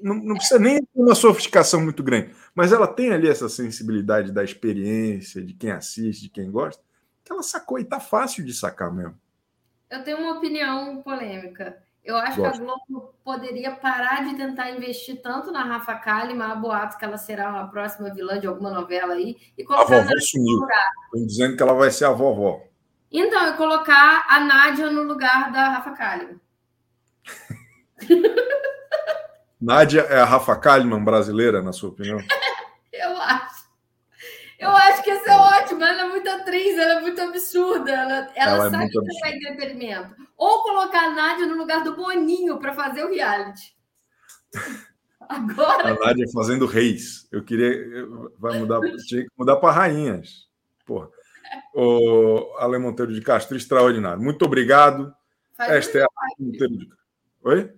[0.02, 4.32] Não, não precisa nem ter uma sofisticação muito grande, mas ela tem ali essa sensibilidade
[4.32, 6.82] da experiência, de quem assiste, de quem gosta,
[7.24, 9.18] que ela sacou e tá fácil de sacar mesmo.
[9.90, 11.82] Eu tenho uma opinião polêmica.
[12.04, 12.58] Eu acho Gosto.
[12.58, 17.04] que a Globo poderia parar de tentar investir tanto na Rafa Kalimann, há boatos que
[17.04, 20.58] ela será uma próxima vilã de alguma novela aí, e A colocar vovó sumiu.
[21.06, 22.62] Estão dizendo que ela vai ser a vovó.
[23.10, 26.40] Então, eu colocar a Nádia no lugar da Rafa Kalimann.
[29.58, 32.18] Nádia é a Rafa Kalimann brasileira, na sua opinião?
[34.64, 35.02] Eu acho.
[35.02, 35.84] Que isso é ótimo.
[35.84, 37.90] Ela é muito atriz, ela é muito absurda.
[37.90, 40.14] Ela, ela, Ela é sabe muito que é entretenimento.
[40.36, 43.74] Ou colocar a Nádia no lugar do Boninho para fazer o reality.
[45.28, 47.26] Agora, A Nádia fazendo reis.
[47.32, 48.06] Eu queria.
[48.38, 48.80] Vai mudar.
[49.06, 50.48] Tinha que mudar para rainhas.
[50.84, 51.08] Porra.
[51.74, 54.22] O Ale Monteiro de Castro, extraordinário.
[54.22, 55.14] Muito obrigado.
[55.56, 57.04] faz Esta é a mais- Monteiro de Castro.
[57.44, 57.72] Oi?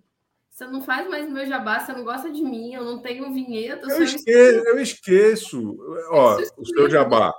[0.56, 3.86] Você não faz mais meu jabá, você não gosta de mim, eu não tenho vinheta.
[3.90, 5.76] Eu eu esqueço.
[6.10, 7.30] Ó, o seu jabá.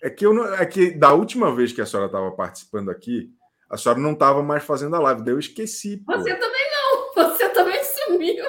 [0.00, 3.34] É que, eu não, é que da última vez que a senhora estava participando aqui,
[3.68, 5.24] a senhora não estava mais fazendo a live.
[5.24, 5.96] Daí eu esqueci.
[5.96, 6.12] pô.
[6.12, 8.44] Você também não, você também sumiu.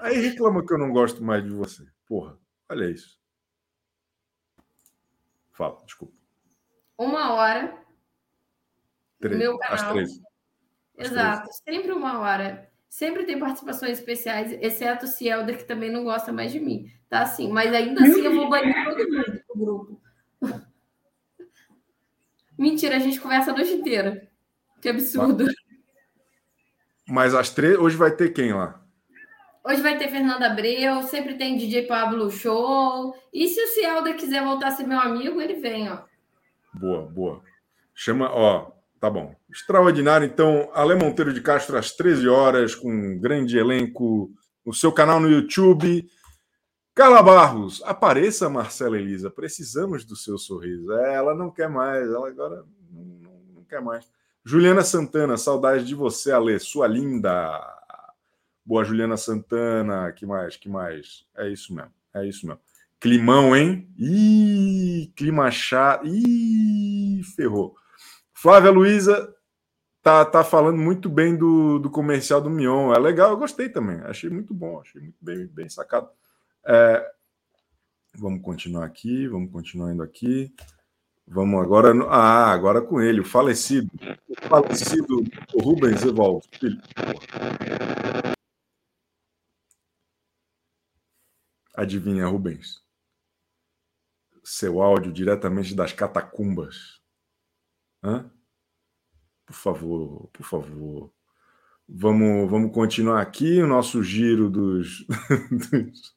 [0.00, 1.84] Aí reclama que eu não gosto mais de você.
[2.06, 3.18] Porra, olha isso.
[5.50, 6.14] Fala, desculpa.
[6.96, 7.76] Uma hora,
[9.18, 9.94] Três, Meu às canal.
[9.94, 10.20] três.
[10.96, 12.67] Às exato, sempre uma hora.
[12.88, 16.90] Sempre tem participações especiais, exceto o Cielder, que também não gosta mais de mim.
[17.08, 20.00] Tá assim, mas ainda assim eu vou banir todo mundo do grupo.
[22.58, 24.28] Mentira, a gente conversa a noite inteira.
[24.80, 25.46] Que absurdo.
[27.06, 28.82] Mas às três, hoje vai ter quem lá?
[29.64, 33.14] Hoje vai ter Fernanda Abreu, sempre tem DJ Pablo Show.
[33.32, 36.04] E se o Cielder quiser voltar a ser meu amigo, ele vem, ó.
[36.72, 37.42] Boa, boa.
[37.94, 39.34] Chama, ó, tá bom.
[39.50, 40.26] Extraordinário.
[40.26, 44.30] Então, Ale Monteiro de Castro às 13 horas, com um grande elenco
[44.64, 46.08] no seu canal no YouTube.
[46.94, 49.30] Carla Barros, apareça, Marcela Elisa.
[49.30, 50.92] Precisamos do seu sorriso.
[50.92, 54.04] É, ela não quer mais, ela agora não, não- não quer mais.
[54.44, 57.50] Juliana Santana, saudade de você, Ale, sua linda.
[58.64, 60.10] Boa, Juliana Santana.
[60.12, 60.56] Que mais?
[60.56, 61.24] Que mais?
[61.36, 61.90] É isso mesmo.
[62.14, 62.60] É isso mesmo.
[63.00, 63.88] Climão, hein?
[63.96, 66.04] Ih, clima chato.
[66.06, 67.76] Ih, ferrou.
[68.40, 69.34] Flávia Luiza
[70.00, 72.94] tá, tá falando muito bem do, do comercial do Mion.
[72.94, 73.98] É legal, eu gostei também.
[74.02, 76.08] Achei muito bom, achei muito bem, bem sacado.
[76.64, 77.04] É,
[78.14, 80.54] vamos continuar aqui, vamos continuar indo aqui.
[81.26, 81.92] Vamos agora.
[82.08, 83.90] Ah, agora com ele, o falecido.
[84.28, 85.24] O falecido
[85.60, 86.46] Rubens Evaldo.
[86.52, 86.80] Filho.
[91.74, 92.84] Adivinha, Rubens?
[94.44, 96.98] Seu áudio diretamente das catacumbas.
[98.02, 98.30] Hã?
[99.46, 101.10] Por favor, por favor.
[101.88, 105.06] Vamos, vamos continuar aqui o nosso giro dos,
[105.50, 106.14] dos,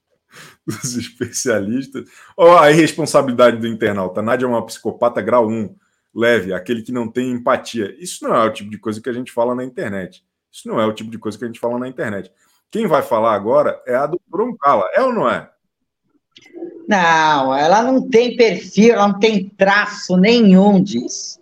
[0.67, 2.09] dos especialistas.
[2.35, 4.21] Ó, a irresponsabilidade do internauta.
[4.21, 5.75] Nádia é uma psicopata grau 1,
[6.13, 7.95] leve, aquele que não tem empatia.
[7.97, 10.25] Isso não é o tipo de coisa que a gente fala na internet.
[10.51, 12.31] Isso não é o tipo de coisa que a gente fala na internet.
[12.69, 15.49] Quem vai falar agora é a doutora Uncala, é ou não é?
[16.87, 21.40] Não, ela não tem perfil, ela não tem traço nenhum disso.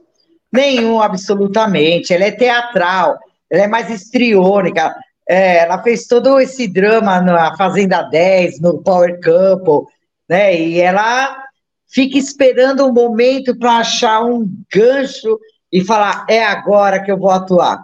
[0.51, 2.13] Nenhum, absolutamente.
[2.13, 3.17] Ela é teatral,
[3.49, 4.95] ela é mais histriônica.
[5.27, 9.91] É, ela fez todo esse drama na Fazenda 10, no Power Couple,
[10.27, 10.59] né?
[10.59, 11.43] E ela
[11.87, 15.39] fica esperando um momento para achar um gancho
[15.71, 17.83] e falar: é agora que eu vou atuar.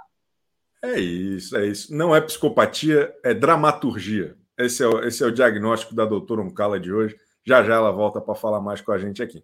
[0.83, 1.95] É isso, é isso.
[1.95, 4.35] Não é psicopatia, é dramaturgia.
[4.57, 7.15] Esse é o, esse é o diagnóstico da doutora Uncala de hoje.
[7.45, 9.43] Já já ela volta para falar mais com a gente aqui.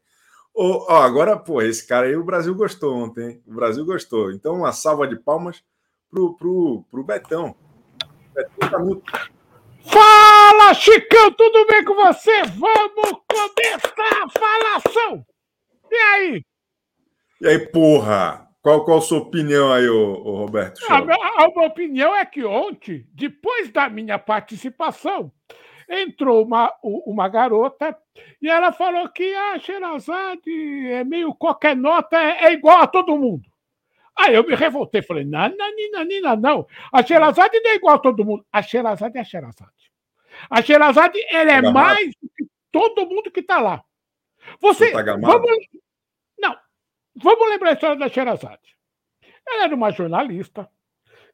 [0.53, 3.29] Oh, oh, agora, pô, esse cara aí o Brasil gostou ontem.
[3.29, 3.43] Hein?
[3.47, 4.31] O Brasil gostou.
[4.31, 5.63] Então, uma salva de palmas
[6.09, 7.55] pro, pro, pro Betão.
[9.83, 12.43] Fala, Chicão, tudo bem com você?
[12.43, 15.25] Vamos começar a falação!
[15.89, 16.45] E aí?
[17.41, 18.47] E aí, porra?
[18.61, 20.79] Qual, qual a sua opinião aí, ô, ô Roberto?
[20.87, 25.31] A minha, a minha opinião é que ontem, depois da minha participação,
[25.91, 27.97] entrou uma, uma garota
[28.41, 33.17] e ela falou que a Xerazade é meio qualquer nota, é, é igual a todo
[33.17, 33.49] mundo.
[34.17, 35.71] Aí eu me revoltei, falei, não, não,
[36.21, 38.45] não, não, A Xerazade não é igual a todo mundo.
[38.51, 39.91] A Xerazade é a Xerazade.
[40.49, 43.83] A Xerazade, ela é mais do que todo mundo que está lá.
[44.59, 45.67] Você, tá vamos,
[46.39, 46.57] não,
[47.15, 48.77] vamos lembrar a história da Xerazade.
[49.47, 50.69] Ela era uma jornalista,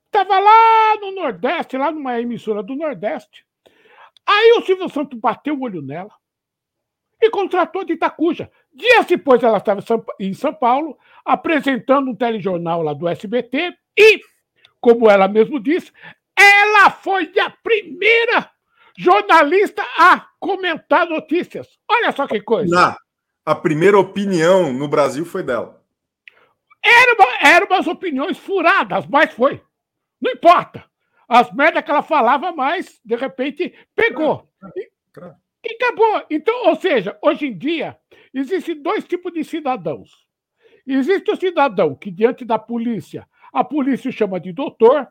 [0.06, 3.47] estava lá no Nordeste, lá numa emissora do Nordeste.
[4.28, 6.12] Aí o Silvio Santos bateu o olho nela
[7.22, 8.52] e contratou de Itacuja.
[8.74, 9.82] Dias depois ela estava
[10.20, 14.22] em São Paulo, apresentando um telejornal lá do SBT e,
[14.82, 15.92] como ela mesmo disse,
[16.38, 18.52] ela foi a primeira
[18.98, 21.68] jornalista a comentar notícias.
[21.90, 22.76] Olha só que coisa.
[22.76, 22.96] Não,
[23.46, 25.82] a primeira opinião no Brasil foi dela.
[26.84, 29.62] Eram era umas opiniões furadas, mas foi.
[30.22, 30.84] Não importa.
[31.28, 34.48] As merdas que ela falava, mas de repente pegou.
[34.76, 34.90] E,
[35.66, 36.26] e acabou.
[36.30, 37.98] Então, ou seja, hoje em dia,
[38.34, 40.26] existem dois tipos de cidadãos.
[40.86, 45.08] Existe o cidadão que, diante da polícia, a polícia chama de doutor,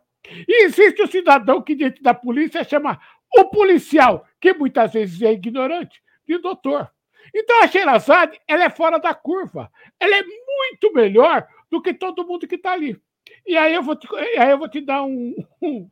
[0.49, 2.99] e existe o cidadão que, diante da polícia, chama
[3.37, 6.91] o policial, que muitas vezes é ignorante, de doutor.
[7.35, 9.71] Então a Sherazade, ela é fora da curva.
[9.99, 13.01] Ela é muito melhor do que todo mundo que está ali.
[13.47, 15.89] E aí eu vou te, aí eu vou te dar um, um,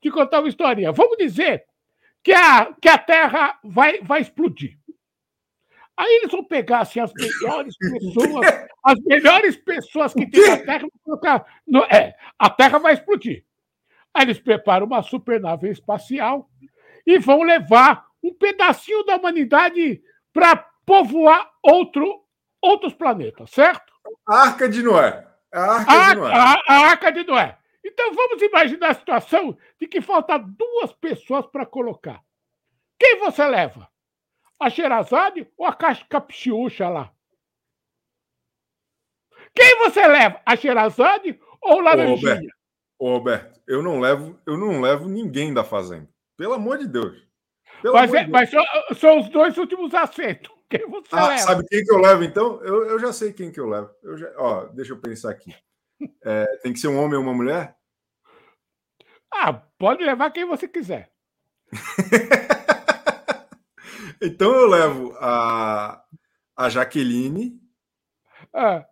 [0.00, 0.92] te contar uma historinha.
[0.92, 1.64] Vamos dizer
[2.22, 4.78] que a, que a Terra vai, vai explodir.
[5.96, 8.46] Aí eles vão pegar assim, as melhores pessoas,
[8.84, 11.46] as melhores pessoas que tem na Terra, colocar.
[11.66, 13.44] No, é, a Terra vai explodir.
[14.12, 16.50] Aí eles preparam uma supernave espacial
[17.06, 22.24] e vão levar um pedacinho da humanidade para povoar outro,
[22.60, 23.92] outros planetas, certo?
[24.26, 25.26] Arca de Noé.
[25.52, 26.32] A Arca a, de Noé.
[26.34, 27.58] A, a Arca de Noé.
[27.84, 32.20] Então vamos imaginar a situação de que falta duas pessoas para colocar.
[32.98, 33.88] Quem você leva?
[34.58, 37.12] A Xerazade ou a Capixuxa lá?
[39.54, 40.40] Quem você leva?
[40.44, 42.32] A Xerazade ou o Laranjinha?
[42.32, 42.56] Ô, Roberto,
[42.98, 46.08] ô, Roberto, eu não levo, eu não levo ninguém da fazenda.
[46.36, 47.26] Pelo amor de Deus.
[47.80, 50.54] Pelo mas, é, de mas são, são, os dois últimos acertos.
[50.68, 51.42] Quem você ah, leva?
[51.42, 52.60] Sabe quem que eu levo, então?
[52.62, 53.90] Eu, eu já sei quem que eu levo.
[54.02, 55.54] Eu já, ó, deixa eu pensar aqui.
[56.24, 57.76] É, tem que ser um homem ou uma mulher?
[59.32, 61.10] Ah, pode levar quem você quiser.
[64.20, 66.02] então eu levo a,
[66.56, 67.60] a Jaqueline
[68.52, 68.84] ah.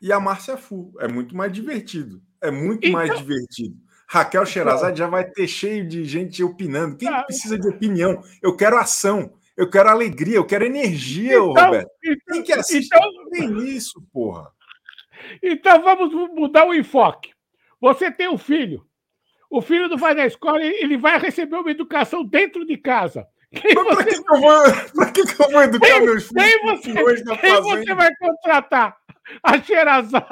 [0.00, 0.92] e a Márcia Fu.
[1.00, 2.22] É muito mais divertido.
[2.40, 2.92] É muito então...
[2.92, 3.76] mais divertido.
[4.08, 6.96] Raquel Sherazade já vai ter cheio de gente opinando.
[6.96, 7.22] Quem ah.
[7.22, 8.22] precisa de opinião?
[8.42, 9.32] Eu quero ação.
[9.56, 11.90] Eu quero alegria, eu quero energia, então, Roberto.
[12.04, 12.86] Então, Quem que assiste?
[12.86, 14.50] Então, tem isso, porra.
[15.42, 17.32] Então vamos mudar o enfoque.
[17.80, 18.84] Você tem um filho.
[19.50, 23.26] O filho não vai na escola, ele vai receber uma educação dentro de casa.
[23.52, 24.04] Quem Mas você...
[24.04, 26.44] que, que, eu vou, que, que eu vou educar quem, meus filhos?
[26.44, 28.96] Quem você, quem você vai contratar?
[29.42, 30.26] A Xerazade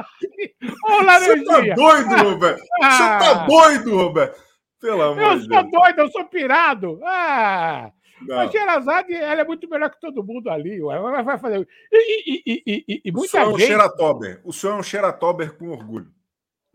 [0.85, 1.45] ou Laranjinha?
[1.45, 2.63] Você tá doido, Roberto?
[2.83, 4.43] Ah, você tá doido, Roberto?
[4.81, 7.01] Pelo amor Eu sou doido, eu sou pirado.
[7.05, 7.93] Ah,
[8.23, 8.41] não.
[8.41, 10.81] A Xerazade, ela é muito melhor que todo mundo ali.
[10.81, 11.67] Ela vai fazer.
[11.93, 13.63] E, e, e, e, muita o senhor gente...
[13.63, 14.41] é um xeratober.
[14.45, 16.13] O senhor é um xeratober com orgulho.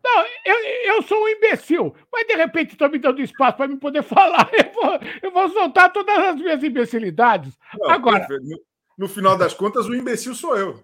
[0.04, 0.56] Não, eu,
[0.96, 4.50] eu sou um imbecil, mas de repente estão me dando espaço para me poder falar.
[4.54, 7.58] Eu vou, eu vou soltar todas as minhas imbecilidades.
[7.80, 8.28] Não, Agora.
[8.30, 8.60] No,
[9.00, 10.80] no, final das contas, o imbecil sou eu.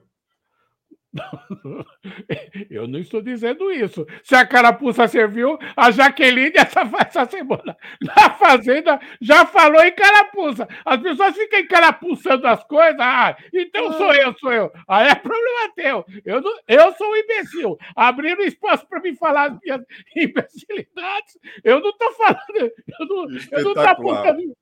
[2.69, 4.05] Eu não estou dizendo isso.
[4.23, 10.67] Se a carapuça serviu, a Jaqueline, essa, essa semana, na Fazenda, já falou em carapuça.
[10.85, 12.99] As pessoas ficam encarapuçando as coisas.
[12.99, 14.71] Ah, então sou eu, sou eu.
[14.87, 16.05] Aí é problema teu.
[16.25, 17.77] Eu, não, eu sou um imbecil.
[17.95, 19.81] Abriram espaço para me falar as minhas
[20.15, 21.37] imbecilidades.
[21.63, 22.71] Eu não estou falando.
[22.99, 24.55] Eu não estou apontando.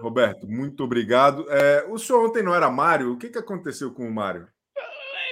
[0.00, 1.46] Roberto, muito obrigado.
[1.48, 3.12] É, o senhor ontem não era Mário?
[3.12, 4.46] O que, que aconteceu com o Mário?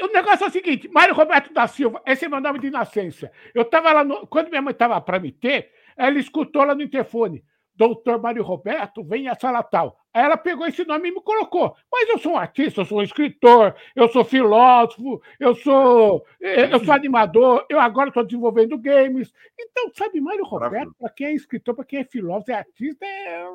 [0.02, 3.30] O negócio é o seguinte: Mário Roberto da Silva, esse é meu nome de nascença.
[3.54, 6.82] Eu estava lá, no, quando minha mãe estava para me ter, ela escutou lá no
[6.82, 7.44] interfone:
[7.74, 9.99] Doutor Mário Roberto, vem a sala tal.
[10.12, 11.76] Aí ela pegou esse nome e me colocou.
[11.90, 16.72] Mas eu sou um artista, eu sou um escritor, eu sou filósofo, eu sou, eh,
[16.72, 19.32] eu sou animador, eu agora estou desenvolvendo games.
[19.58, 23.46] Então, sabe, Mário Roberto, para quem é escritor, para quem é filósofo, é artista, é,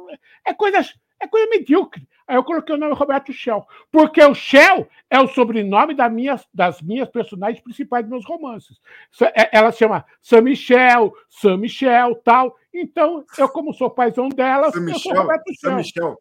[0.46, 0.78] é coisa,
[1.20, 2.08] é coisa medíocre.
[2.28, 6.40] Aí eu coloquei o nome Roberto Shell, porque o Shell é o sobrenome da minha,
[6.54, 8.80] das minhas personagens principais dos meus romances.
[9.36, 12.56] É, ela se chama Sam Michel, Sam Michel, tal.
[12.74, 15.76] Então, eu, como sou paizão delas, Sam eu sou Roberto Shell.
[15.76, 16.18] Michel.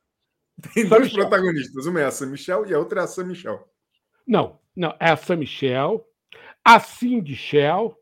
[0.73, 3.69] Tem dois protagonistas, uma é a Sam Michel e a outra é a Sam Michel.
[4.27, 6.07] Não, não, é a Sam Michel,
[6.65, 7.97] a Cindy Shell.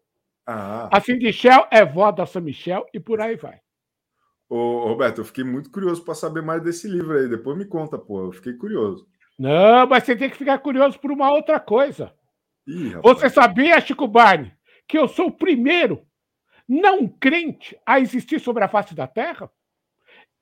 [0.47, 0.89] Ah.
[0.93, 3.61] A Cindy Shell é vó da Sam Michel e por aí vai.
[4.49, 7.29] Ô, Roberto, eu fiquei muito curioso para saber mais desse livro aí.
[7.29, 8.27] Depois me conta, pô.
[8.27, 9.09] Eu fiquei curioso.
[9.39, 12.13] Não, mas você tem que ficar curioso por uma outra coisa.
[12.67, 14.53] Ih, você sabia, Chico Barney,
[14.87, 16.07] que eu sou o primeiro
[16.69, 19.51] não crente a existir sobre a face da Terra?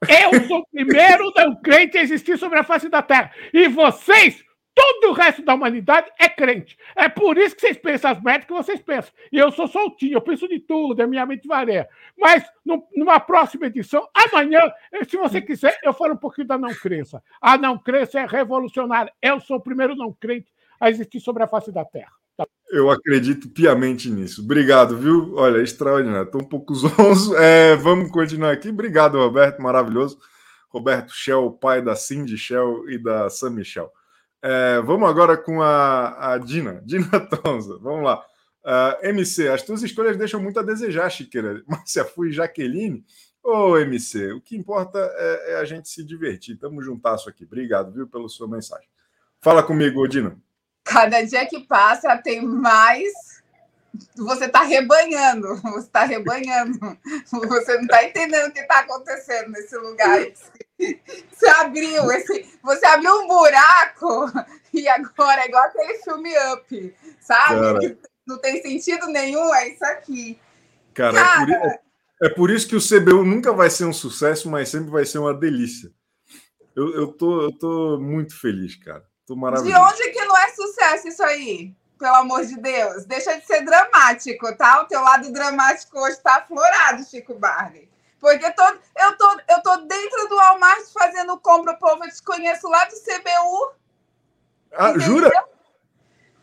[0.09, 3.32] Eu sou o primeiro não crente a existir sobre a face da Terra.
[3.53, 4.42] E vocês,
[4.74, 6.78] todo o resto da humanidade é crente.
[6.96, 9.12] É por isso que vocês pensam as merdas que vocês pensam.
[9.30, 11.88] E eu sou soltinho, eu penso de tudo, a minha mente varia.
[12.18, 14.61] Mas no, numa próxima edição, amanhã,
[15.09, 17.22] se você quiser, eu falo um pouquinho da não crença.
[17.40, 19.12] A não crença é revolucionária.
[19.20, 22.19] Eu sou o primeiro não crente a existir sobre a face da Terra.
[22.70, 24.42] Eu acredito piamente nisso.
[24.42, 25.34] Obrigado, viu?
[25.34, 26.26] Olha, extraordinário.
[26.26, 27.36] Estou um pouco zonzo.
[27.36, 28.68] É, vamos continuar aqui.
[28.68, 30.18] Obrigado, Roberto, maravilhoso.
[30.68, 33.92] Roberto Shell, pai da Cindy Shell e da Sam Michel.
[34.40, 37.76] É, vamos agora com a, a Dina, Dina Tonza.
[37.82, 38.24] Vamos lá.
[38.62, 41.62] Uh, MC, as tuas escolhas deixam muito a desejar, Chiqueira.
[41.66, 43.04] Márcia Fui Jaqueline.
[43.42, 46.56] Ô, MC, o que importa é, é, a gente se divertir.
[46.56, 47.44] Tamo juntasso aqui.
[47.44, 48.88] Obrigado, viu, pela sua mensagem.
[49.40, 50.38] Fala comigo, Dina.
[50.91, 53.12] Cada dia que passa tem mais.
[54.16, 56.78] Você está rebanhando, você está rebanhando.
[57.26, 60.18] Você não está entendendo o que está acontecendo nesse lugar.
[61.30, 64.32] Você abriu esse, você abriu um buraco
[64.74, 67.61] e agora é igual aquele filme Up, sabe?
[67.61, 70.41] Cara, não tem sentido nenhum, é isso aqui.
[70.95, 71.80] Cara, cara é, por,
[72.22, 75.18] é, por, isso que o CBU nunca vai ser um sucesso, mas sempre vai ser
[75.18, 75.91] uma delícia.
[76.74, 79.05] Eu, eu, tô, eu tô muito feliz, cara.
[79.30, 79.72] Tô maravilhoso.
[79.72, 80.18] De onde que
[80.80, 81.74] não sucesso isso aí?
[81.98, 83.04] Pelo amor de Deus.
[83.04, 84.80] Deixa de ser dramático, tá?
[84.80, 87.88] O teu lado dramático hoje tá aflorado, Chico Barney.
[88.18, 92.68] Porque tô, eu, tô, eu tô dentro do Walmart fazendo compra, povo, eu te conheço
[92.68, 93.72] lá do CBU.
[94.72, 95.30] Ah, jura?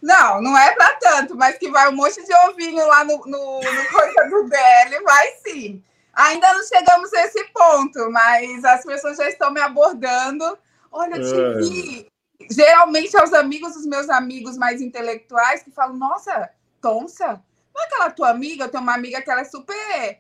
[0.02, 3.60] Não, não é para tanto, mas que vai um monte de ovinho lá no, no,
[3.62, 5.84] no coisa do DL, vai sim.
[6.14, 10.58] Ainda não chegamos a esse ponto, mas as pessoas já estão me abordando.
[10.92, 11.54] Olha, eu te é.
[11.60, 12.17] vi.
[12.50, 16.50] Geralmente aos amigos dos meus amigos mais intelectuais que falam, nossa,
[16.82, 17.42] Tonsa,
[17.74, 18.66] não é aquela tua amiga?
[18.66, 20.20] Eu tenho uma amiga que ela é super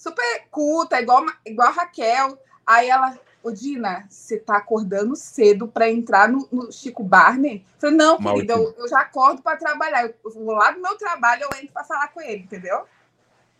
[0.00, 2.38] super culta, igual, igual a Raquel.
[2.66, 7.66] Aí ela, ô Dina, você tá acordando cedo para entrar no, no, Chico Barney?
[7.74, 10.06] Eu falei, não, querida, eu, eu, já acordo para trabalhar.
[10.06, 12.86] Eu vou lá do meu trabalho, eu entro para falar com ele, entendeu?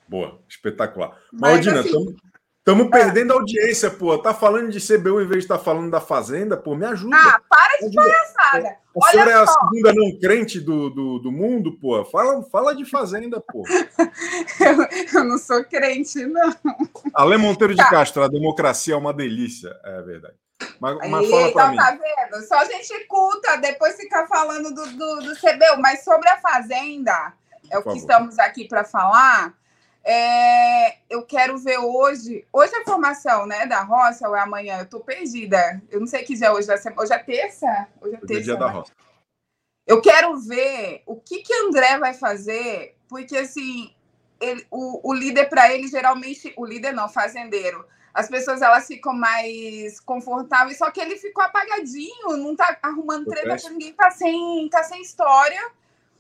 [0.08, 1.20] Boa, espetacular.
[1.30, 2.16] Maldina, assim,
[2.60, 2.90] Estamos é.
[2.90, 4.18] perdendo audiência, pô.
[4.18, 7.16] Tá falando de CBU em vez de estar tá falando da Fazenda, pô, me ajuda.
[7.16, 8.68] Ah, para de palhaçada.
[8.68, 9.38] A Olha senhora só.
[9.38, 12.04] é a segunda não crente do, do, do mundo, pô.
[12.04, 13.64] Fala, fala de Fazenda, pô.
[14.60, 16.54] eu, eu, não sou crente, não.
[17.14, 17.88] Ale Monteiro de tá.
[17.88, 20.34] Castro, a democracia é uma delícia, é verdade.
[20.78, 21.76] Mas, mas fala pra então, mim.
[21.76, 22.46] tá vendo?
[22.46, 25.80] Só gente culta, depois ficar falando do, do, do CBU.
[25.80, 27.32] Mas sobre a Fazenda,
[27.70, 29.54] é o que estamos aqui para falar
[30.02, 32.46] é, eu quero ver hoje.
[32.52, 34.78] Hoje é a formação né, da roça ou é amanhã?
[34.78, 35.80] Eu estou perdida.
[35.90, 36.68] Eu não sei que dia é hoje.
[36.96, 37.88] Hoje é terça?
[38.00, 38.32] Hoje é terça.
[38.32, 38.72] Hoje é dia da né?
[38.72, 38.92] roça.
[39.86, 43.92] Eu quero ver o que que André vai fazer, porque assim,
[44.40, 47.84] ele, o, o líder para ele geralmente, o líder não, fazendeiro,
[48.14, 53.60] as pessoas elas ficam mais confortáveis, só que ele ficou apagadinho, não tá arrumando treta
[53.60, 55.60] com ninguém, tá sem, tá sem história.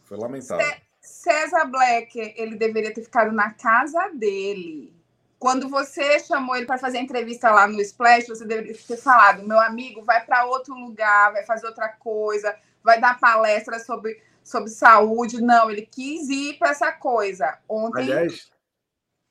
[0.02, 0.66] Foi lamentável.
[1.10, 4.94] César Black, ele deveria ter ficado na casa dele.
[5.38, 9.46] Quando você chamou ele para fazer a entrevista lá no Splash, você deveria ter falado:
[9.46, 14.70] meu amigo, vai para outro lugar, vai fazer outra coisa, vai dar palestra sobre, sobre
[14.70, 15.42] saúde.
[15.42, 17.58] Não, ele quis ir para essa coisa.
[17.68, 18.02] Ontem.
[18.02, 18.50] Aliás,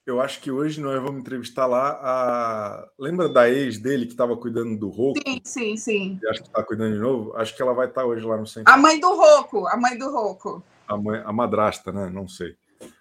[0.05, 2.87] eu acho que hoje nós vamos entrevistar lá a.
[2.97, 5.19] Lembra da ex dele que estava cuidando do Roco?
[5.25, 6.19] Sim, sim, sim.
[6.29, 7.37] acho que está cuidando de novo.
[7.37, 8.73] Acho que ela vai estar hoje lá no centro.
[8.73, 10.63] A mãe do Roco, a mãe do Roco.
[10.89, 12.09] A, mãe, a madrasta, né?
[12.09, 12.55] Não sei.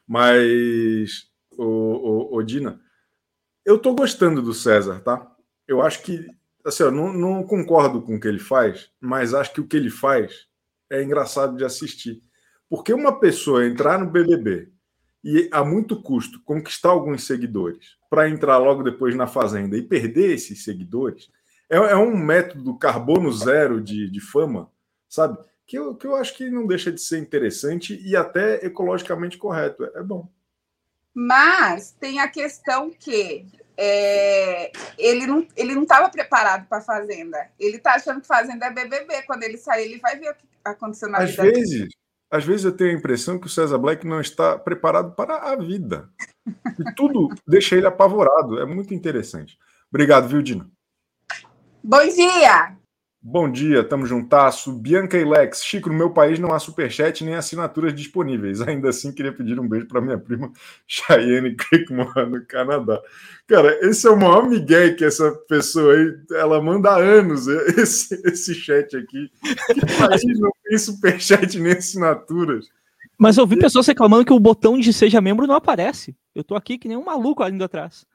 [0.06, 2.80] Mas, o, o, o Dina,
[3.64, 5.30] eu estou gostando do César, tá?
[5.66, 6.26] Eu acho que,
[6.64, 9.76] assim, eu não, não concordo com o que ele faz, mas acho que o que
[9.76, 10.46] ele faz
[10.90, 12.22] é engraçado de assistir.
[12.68, 14.70] Porque uma pessoa entrar no BBB
[15.24, 20.34] e a muito custo conquistar alguns seguidores para entrar logo depois na Fazenda e perder
[20.34, 21.30] esses seguidores
[21.70, 24.70] é, é um método carbono zero de, de fama,
[25.08, 25.38] sabe?
[25.68, 29.84] Que eu, que eu acho que não deixa de ser interessante e até ecologicamente correto.
[29.84, 30.26] É, é bom.
[31.14, 33.46] Mas tem a questão que
[33.76, 37.50] é, ele não ele não estava preparado para a Fazenda.
[37.60, 39.22] Ele está achando que Fazenda é BBB.
[39.26, 41.88] Quando ele sair, ele vai ver o que aconteceu na Às vida vezes, dele.
[42.30, 45.54] às vezes eu tenho a impressão que o César Black não está preparado para a
[45.54, 46.08] vida.
[46.78, 48.58] E tudo deixa ele apavorado.
[48.58, 49.58] É muito interessante.
[49.90, 50.66] Obrigado, viu, Dina?
[51.84, 52.77] Bom dia!
[53.20, 54.72] Bom dia, tamo juntasso.
[54.72, 55.64] Bianca e Lex.
[55.64, 58.60] Chico, no meu país não há superchat nem assinaturas disponíveis.
[58.66, 60.52] Ainda assim, queria pedir um beijo para minha prima
[60.86, 63.00] Cheyenne Crickmore, no Canadá.
[63.48, 68.14] Cara, esse é o maior migué que essa pessoa aí, ela manda há anos esse,
[68.24, 69.30] esse chat aqui.
[69.74, 72.68] Que país não tem superchat nem assinaturas.
[73.18, 76.16] Mas eu vi pessoas reclamando que o botão de seja membro não aparece.
[76.32, 78.06] Eu tô aqui que nem um maluco ali atrás.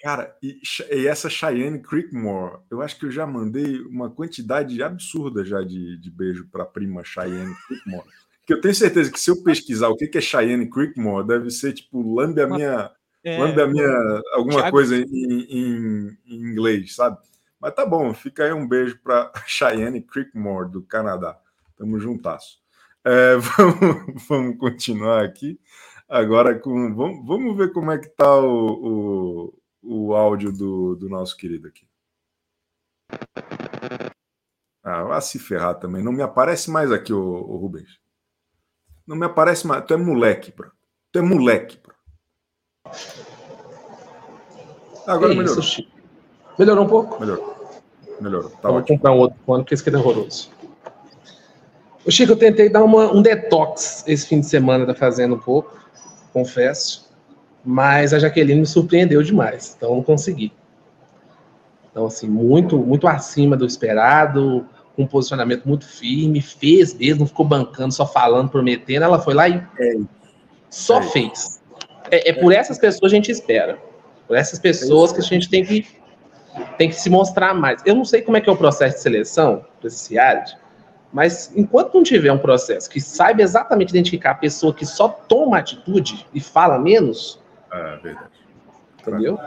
[0.00, 0.60] Cara, e,
[0.92, 5.98] e, essa Cheyenne Creekmore, eu acho que eu já mandei uma quantidade absurda já de,
[5.98, 8.08] de beijo para a prima Cheyenne Creekmore.
[8.46, 11.72] Que eu tenho certeza que se eu pesquisar o que é Cheyenne Creekmore, deve ser
[11.72, 12.90] tipo lambe a minha,
[13.24, 14.70] é, lambe a minha alguma Thiago...
[14.70, 17.18] coisa em, em, em, inglês, sabe?
[17.60, 21.36] Mas tá bom, fica aí um beijo para Cheyenne Creekmore do Canadá.
[21.76, 22.58] Tamo juntasso.
[23.04, 25.58] É, vamos, vamos continuar aqui
[26.08, 31.08] agora com vamos, vamos ver como é que tá o, o o áudio do, do
[31.08, 31.86] nosso querido aqui.
[34.82, 36.02] Ah, vai se ferrar também.
[36.02, 37.98] Não me aparece mais aqui, o, o Rubens.
[39.06, 39.84] Não me aparece mais.
[39.84, 40.70] Tu é moleque, bro.
[41.12, 41.94] Tu é moleque, bro.
[45.06, 45.60] Agora é melhorou.
[45.60, 45.86] Isso,
[46.58, 47.20] melhorou um pouco?
[47.20, 47.56] Melhorou.
[48.20, 48.50] Melhorou.
[48.50, 50.50] Tá Vou comprar um outro fone, porque esse aqui é horroroso.
[52.04, 55.38] O Chico, eu tentei dar uma, um detox esse fim de semana, tá fazendo um
[55.38, 55.78] pouco,
[56.32, 57.07] confesso
[57.64, 60.52] mas a Jaqueline me surpreendeu demais, então não consegui.
[61.90, 67.26] Então, assim, muito, muito acima do esperado, com um posicionamento muito firme, fez mesmo, não
[67.26, 69.96] ficou bancando, só falando, prometendo, ela foi lá e é,
[70.70, 71.02] só é.
[71.02, 71.60] fez.
[72.10, 73.78] É, é, por essas pessoas a gente espera.
[74.26, 75.86] Por essas pessoas que a gente tem que,
[76.76, 77.80] tem que se mostrar mais.
[77.84, 80.56] Eu não sei como é que é o processo de seleção para esse reality,
[81.12, 85.58] mas enquanto não tiver um processo que saiba exatamente identificar a pessoa que só toma
[85.58, 87.40] atitude e fala menos,
[87.72, 88.30] é verdade.
[89.00, 89.38] Entendeu?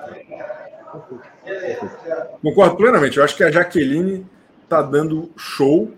[2.41, 3.17] Concordo plenamente.
[3.17, 4.25] Eu acho que a Jaqueline
[4.63, 5.91] está dando show.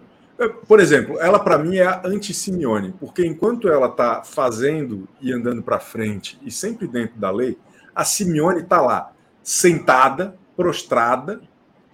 [0.67, 5.61] Por exemplo, ela para mim é a anti-Simeone, porque enquanto ela está fazendo e andando
[5.61, 7.57] para frente e sempre dentro da lei,
[7.95, 9.13] a Simeone está lá,
[9.43, 11.39] sentada, prostrada,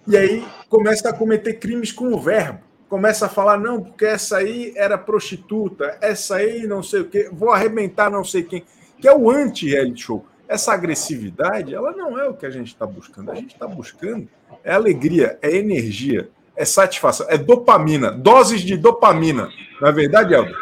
[0.06, 2.60] e aí começa a cometer crimes com o verbo.
[2.88, 7.30] Começa a falar, não, porque essa aí era prostituta, essa aí não sei o quê,
[7.30, 8.64] vou arrebentar não sei quem
[9.00, 10.26] que é o anti-reality show.
[10.46, 13.30] Essa agressividade, ela não é o que a gente está buscando.
[13.30, 14.28] A gente está buscando
[14.64, 19.48] é alegria, é energia, é satisfação, é dopamina, doses de dopamina.
[19.80, 20.56] Não é verdade, Elber?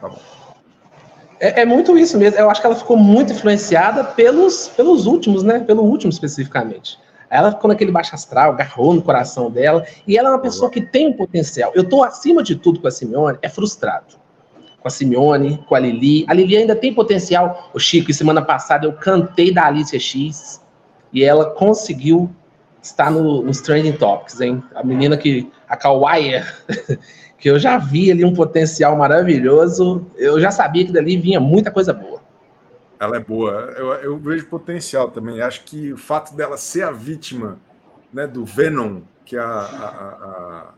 [0.00, 0.10] Tá
[1.40, 2.38] é, é, muito isso mesmo.
[2.38, 5.58] Eu acho que ela ficou muito influenciada pelos, pelos últimos, né?
[5.60, 6.98] Pelo último especificamente.
[7.28, 10.80] Ela ficou naquele baixo astral, agarrou no coração dela, e ela é uma pessoa que
[10.80, 11.72] tem um potencial.
[11.74, 14.21] Eu estou acima de tudo com a Simeone, é frustrado
[14.82, 16.24] com a Simeone, com a Lili.
[16.28, 17.70] A Lili ainda tem potencial.
[17.72, 20.60] O Chico, semana passada eu cantei da Alicia X
[21.12, 22.28] e ela conseguiu
[22.82, 24.62] estar no, nos trending topics, hein?
[24.74, 26.42] A menina que, a Kawaii,
[27.38, 31.70] que eu já vi ali um potencial maravilhoso, eu já sabia que dali vinha muita
[31.70, 32.20] coisa boa.
[32.98, 35.40] Ela é boa, eu, eu vejo potencial também.
[35.40, 37.58] Acho que o fato dela ser a vítima
[38.12, 40.72] né, do Venom, que é a, a,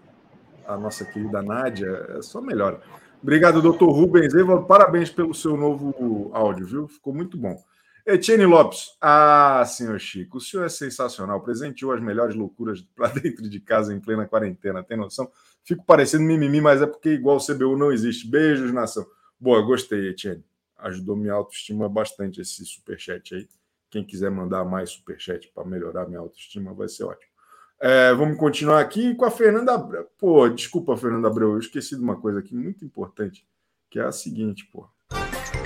[0.68, 2.80] a, a nossa querida Nádia, é só melhora.
[3.24, 4.34] Obrigado, doutor Rubens.
[4.34, 6.86] Evaldo, parabéns pelo seu novo áudio, viu?
[6.86, 7.58] Ficou muito bom.
[8.04, 8.98] Etienne Lopes.
[9.00, 11.40] Ah, senhor Chico, o senhor é sensacional.
[11.40, 14.82] Presenteou as melhores loucuras para dentro de casa em plena quarentena.
[14.82, 15.32] Tem noção?
[15.64, 18.28] Fico parecendo mimimi, mas é porque igual o CBU não existe.
[18.28, 19.06] Beijos, nação.
[19.40, 20.44] Boa, gostei, Etienne.
[20.76, 23.48] Ajudou minha autoestima bastante esse superchat aí.
[23.88, 27.32] Quem quiser mandar mais superchat para melhorar minha autoestima vai ser ótimo.
[27.80, 30.06] É, vamos continuar aqui com a Fernanda Abreu.
[30.18, 33.46] Pô, desculpa, Fernanda Abreu, eu esqueci de uma coisa aqui muito importante,
[33.90, 34.88] que é a seguinte, pô.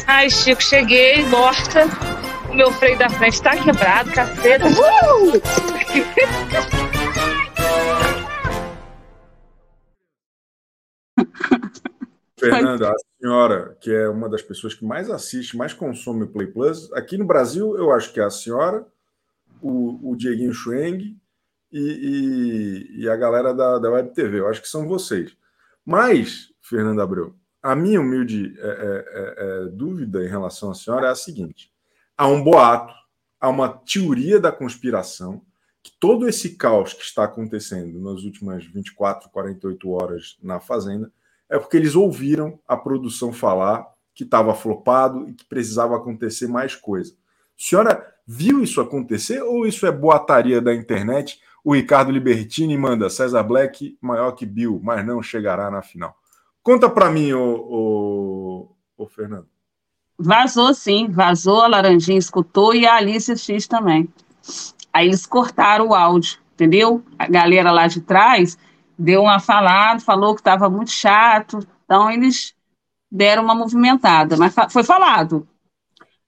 [0.06, 1.84] Ai, Chico, cheguei, morta.
[2.50, 4.64] O meu freio da frente tá quebrado, caceta.
[4.66, 5.32] Uh!
[12.38, 16.46] Fernanda, a senhora, que é uma das pessoas que mais assiste, mais consome o Play
[16.46, 18.86] Plus, aqui no Brasil, eu acho que é a senhora,
[19.60, 21.16] o, o Dieguinho Schweng
[21.70, 24.40] e, e, e, a galera da, da Web TV.
[24.40, 25.36] Eu acho que são vocês.
[25.84, 31.08] Mas, Fernanda Abreu, a minha humilde é, é, é, é dúvida em relação à senhora
[31.08, 31.72] é a seguinte:
[32.16, 32.94] há um boato,
[33.40, 35.42] há uma teoria da conspiração
[35.82, 41.10] que todo esse caos que está acontecendo nas últimas 24, 48 horas na Fazenda
[41.48, 46.74] é porque eles ouviram a produção falar que estava flopado e que precisava acontecer mais
[46.74, 47.12] coisa.
[47.12, 47.16] A
[47.56, 51.40] senhora viu isso acontecer ou isso é boataria da internet?
[51.68, 56.16] O Ricardo Libertini manda César Black maior que Bill, mas não chegará na final.
[56.62, 59.46] Conta para mim, o, o, Fernando.
[60.18, 64.08] Vazou sim, vazou, a Laranjinha escutou e a Alice X também.
[64.90, 67.04] Aí eles cortaram o áudio, entendeu?
[67.18, 68.56] A galera lá de trás
[68.98, 72.54] deu uma falada, falou que estava muito chato, então eles
[73.12, 75.46] deram uma movimentada, mas foi falado.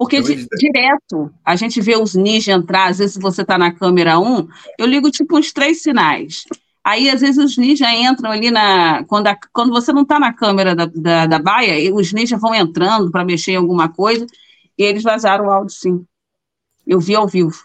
[0.00, 4.48] Porque direto a gente vê os ninjas entrar, às vezes você está na câmera 1,
[4.78, 6.44] eu ligo tipo uns três sinais.
[6.82, 9.04] Aí, às vezes, os ninjas entram ali na.
[9.04, 12.54] Quando, a, quando você não está na câmera da, da, da baia, os ninjas vão
[12.54, 14.24] entrando para mexer em alguma coisa,
[14.78, 16.06] e eles vazaram o áudio, sim.
[16.86, 17.62] Eu vi ao vivo.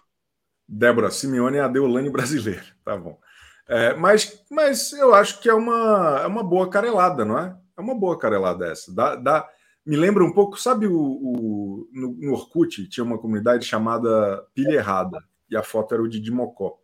[0.67, 2.65] Débora Simeone é a Deolane brasileira.
[2.83, 3.17] Tá bom.
[3.69, 7.55] É, mas, mas eu acho que é uma, é uma boa carelada, não é?
[7.77, 8.93] É uma boa carelada essa.
[8.93, 9.47] Dá, dá,
[9.85, 14.75] me lembra um pouco, sabe, o, o no, no, Orkut tinha uma comunidade chamada Pilha
[14.75, 16.77] Errada, e a foto era o Didi Mocó.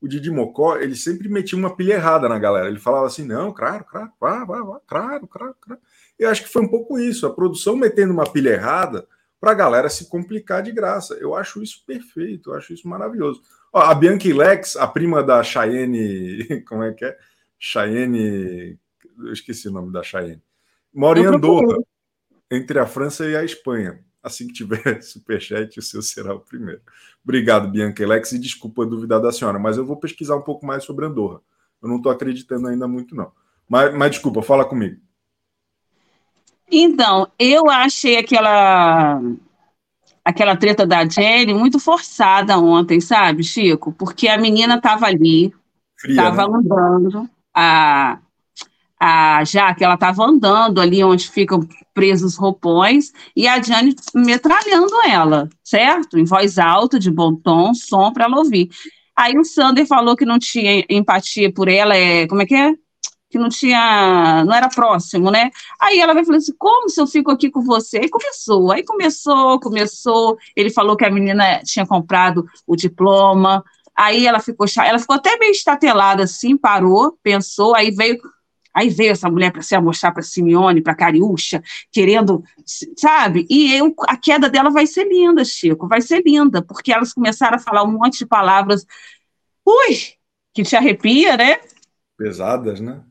[0.00, 2.68] O Didi Mocó, ele sempre metia uma pilha errada na galera.
[2.68, 5.80] Ele falava assim: não, claro, claro, vai, vai, vai, claro, claro, claro.
[6.18, 9.06] Eu acho que foi um pouco isso, a produção metendo uma pilha errada
[9.40, 11.14] para a galera se complicar de graça.
[11.14, 13.42] Eu acho isso perfeito, eu acho isso maravilhoso.
[13.72, 17.16] Ó, a Bianca Lex, a prima da Cheyenne, como é que é?
[17.58, 18.78] Cheyenne,
[19.18, 20.42] eu esqueci o nome da Cheyenne.
[20.92, 21.78] Mora em Andorra,
[22.50, 24.00] entre a França e a Espanha.
[24.22, 26.80] Assim que tiver superchat, o seu será o primeiro.
[27.22, 30.84] Obrigado, Bianca Lex, e desculpa duvidar da senhora, mas eu vou pesquisar um pouco mais
[30.84, 31.40] sobre Andorra.
[31.82, 33.30] Eu não estou acreditando ainda muito, não.
[33.68, 35.00] Mas, mas desculpa, fala comigo.
[36.70, 39.20] Então, eu achei aquela
[40.24, 43.92] aquela treta da Jenny muito forçada ontem, sabe, Chico?
[43.92, 45.52] Porque a menina estava ali,
[46.02, 46.56] estava né?
[46.56, 48.18] andando, a,
[49.04, 51.60] a Jaque, ela estava andando ali onde ficam
[51.92, 56.18] presos os roupões, e a Jane metralhando ela, certo?
[56.18, 58.70] Em voz alta, de bom tom, som para ela ouvir.
[59.14, 62.72] Aí o Sander falou que não tinha empatia por ela, é, como é que é?
[63.30, 65.50] que não tinha, não era próximo, né?
[65.80, 67.98] Aí ela vai falando assim, como se eu fico aqui com você?
[67.98, 73.64] Aí começou, aí começou, começou, ele falou que a menina tinha comprado o diploma,
[73.96, 78.20] aí ela ficou, ela ficou até meio estatelada assim, parou, pensou, aí veio
[78.74, 81.62] Aí veio essa mulher para se mostrar para Simeone, para Cariúcha,
[81.92, 82.42] querendo,
[82.96, 83.46] sabe?
[83.48, 87.56] E eu, a queda dela vai ser linda, Chico, vai ser linda, porque elas começaram
[87.56, 88.84] a falar um monte de palavras,
[89.64, 89.96] ui,
[90.52, 91.58] que te arrepia, né?
[92.18, 93.02] Pesadas, né?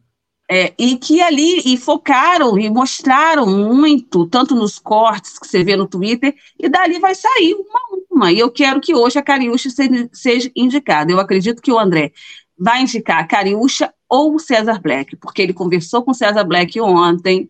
[0.51, 5.75] É, e que ali e focaram e mostraram muito, tanto nos cortes que você vê
[5.77, 8.31] no Twitter, e dali vai sair uma a uma.
[8.31, 11.11] E eu quero que hoje a Cariúcha seja, seja indicada.
[11.11, 12.11] Eu acredito que o André
[12.57, 16.79] vai indicar a Cariúcha ou o César Black, porque ele conversou com o César Black
[16.79, 17.49] ontem,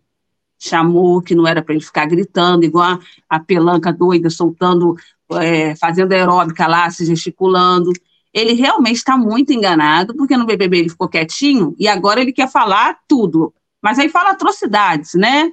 [0.58, 2.98] chamou que não era para ele ficar gritando, igual
[3.28, 4.96] a, a pelanca doida, soltando,
[5.32, 7.92] é, fazendo aeróbica lá, se gesticulando
[8.34, 12.50] ele realmente está muito enganado, porque no BBB ele ficou quietinho e agora ele quer
[12.50, 13.54] falar tudo.
[13.80, 15.52] Mas aí fala atrocidades, né?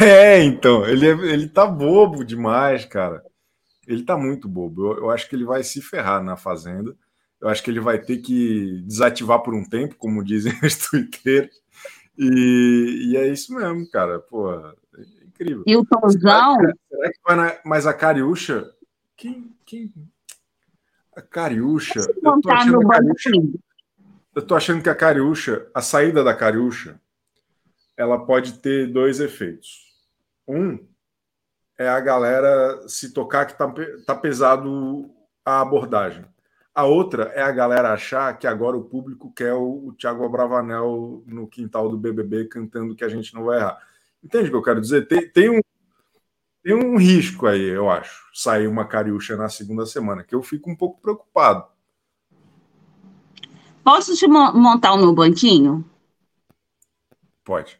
[0.00, 3.22] É, então, ele, é, ele tá bobo demais, cara.
[3.86, 4.92] Ele tá muito bobo.
[4.92, 6.96] Eu, eu acho que ele vai se ferrar na Fazenda.
[7.40, 11.54] Eu acho que ele vai ter que desativar por um tempo, como dizem os twitteiros.
[12.18, 14.18] E, e é isso mesmo, cara.
[14.18, 14.74] Pô, é
[15.26, 15.64] incrível.
[15.66, 16.56] E o Tonzão?
[16.56, 18.70] Será, será que vai na, mas a Cariúcha?
[19.16, 19.92] Quem, quem,
[21.16, 22.00] a Cariúcha.
[22.00, 23.30] Eu tô, achando a Cariúcha
[24.34, 27.00] eu tô achando que a Cariúcha, a saída da Cariúcha,
[27.96, 29.90] ela pode ter dois efeitos.
[30.46, 30.78] Um
[31.76, 33.72] é a galera se tocar que tá,
[34.06, 35.10] tá pesado
[35.44, 36.24] a abordagem.
[36.80, 41.22] A outra é a galera achar que agora o público quer o, o Thiago Abravanel
[41.26, 43.78] no quintal do BBB cantando que a gente não vai errar.
[44.24, 45.06] Entende o que eu quero dizer?
[45.06, 45.60] Tem, tem um,
[46.64, 50.70] tem um risco aí, eu acho, sair uma cariúcha na segunda semana, que eu fico
[50.70, 51.66] um pouco preocupado.
[53.84, 55.84] Posso te montar o meu banquinho?
[57.44, 57.78] Pode.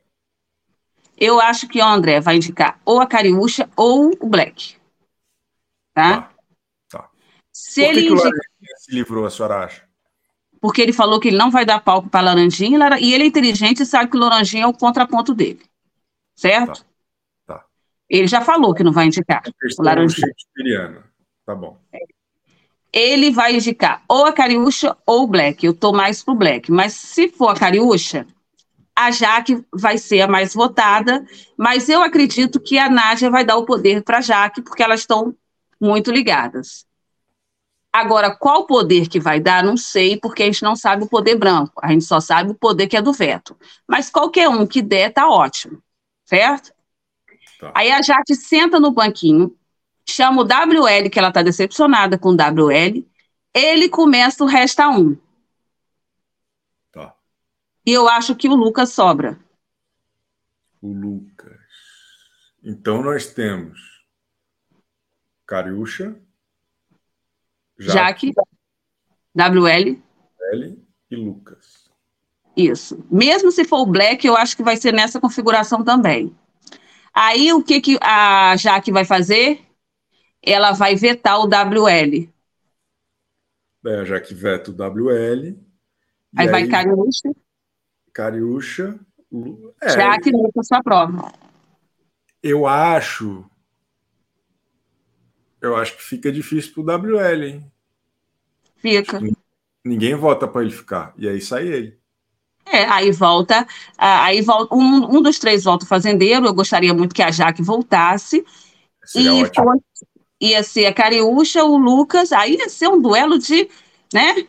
[1.17, 4.77] Eu acho que o André vai indicar ou a Cariúcha ou o Black.
[5.95, 6.21] Tá?
[6.21, 6.35] Tá.
[6.91, 7.11] tá.
[7.51, 8.51] Se Por que ele que indica...
[8.91, 9.83] se livrou, a senhora acha?
[10.61, 13.83] Porque ele falou que ele não vai dar palco para Laranjinha e ele é inteligente
[13.83, 15.63] e sabe que o Laranjinha é o contraponto dele.
[16.35, 16.85] Certo?
[17.47, 17.55] Tá.
[17.55, 17.65] tá.
[18.09, 19.43] Ele já falou que não vai indicar
[19.79, 20.29] o Laranjinha.
[21.47, 21.79] Tá bom.
[22.93, 25.65] Ele vai indicar ou a Cariúcha ou o Black.
[25.65, 26.71] Eu tô mais pro Black.
[26.71, 28.27] Mas se for a Cariúcha,
[28.95, 31.25] a Jaque vai ser a mais votada,
[31.57, 35.01] mas eu acredito que a Nádia vai dar o poder para a Jaque, porque elas
[35.01, 35.35] estão
[35.81, 36.85] muito ligadas.
[37.93, 41.35] Agora, qual poder que vai dar, não sei, porque a gente não sabe o poder
[41.35, 43.57] branco, a gente só sabe o poder que é do veto.
[43.87, 45.83] Mas qualquer um que der, tá ótimo,
[46.25, 46.73] certo?
[47.59, 47.73] Tá.
[47.75, 49.57] Aí a Jaque senta no banquinho,
[50.09, 53.05] chama o WL, que ela está decepcionada com o WL,
[53.53, 55.17] ele começa o resta um.
[57.87, 59.39] E eu acho que o Lucas sobra.
[60.81, 61.59] O Lucas.
[62.63, 63.81] Então nós temos
[65.47, 66.17] Cariúcha,
[67.81, 68.33] Jaque,
[69.35, 70.01] WL
[70.53, 71.91] L e Lucas.
[72.57, 73.05] Isso.
[73.11, 76.35] Mesmo se for o Black, eu acho que vai ser nessa configuração também.
[77.15, 79.61] Aí o que, que a Jaque vai fazer?
[80.43, 82.29] Ela vai vetar o WL.
[83.87, 85.59] É, já que veta o WL.
[86.37, 87.31] Aí, aí vai Cariúcha.
[88.13, 88.99] Cariúcha.
[89.81, 91.33] É, Já que Lucas sua prova.
[92.43, 93.50] Eu acho.
[95.61, 97.73] Eu acho que fica difícil pro WL, hein?
[98.77, 99.21] Fica.
[99.85, 101.13] Ninguém vota para ele ficar.
[101.17, 101.99] E aí sai ele.
[102.67, 103.67] É, aí volta,
[103.99, 106.47] aí volta um, um dos três volta o fazendeiro.
[106.47, 108.45] Eu gostaria muito que a Jaque voltasse.
[109.05, 109.79] Seria e foi,
[110.41, 113.69] ia ser a Cariúcha, o Lucas, aí ia ser um duelo de,
[114.13, 114.47] né?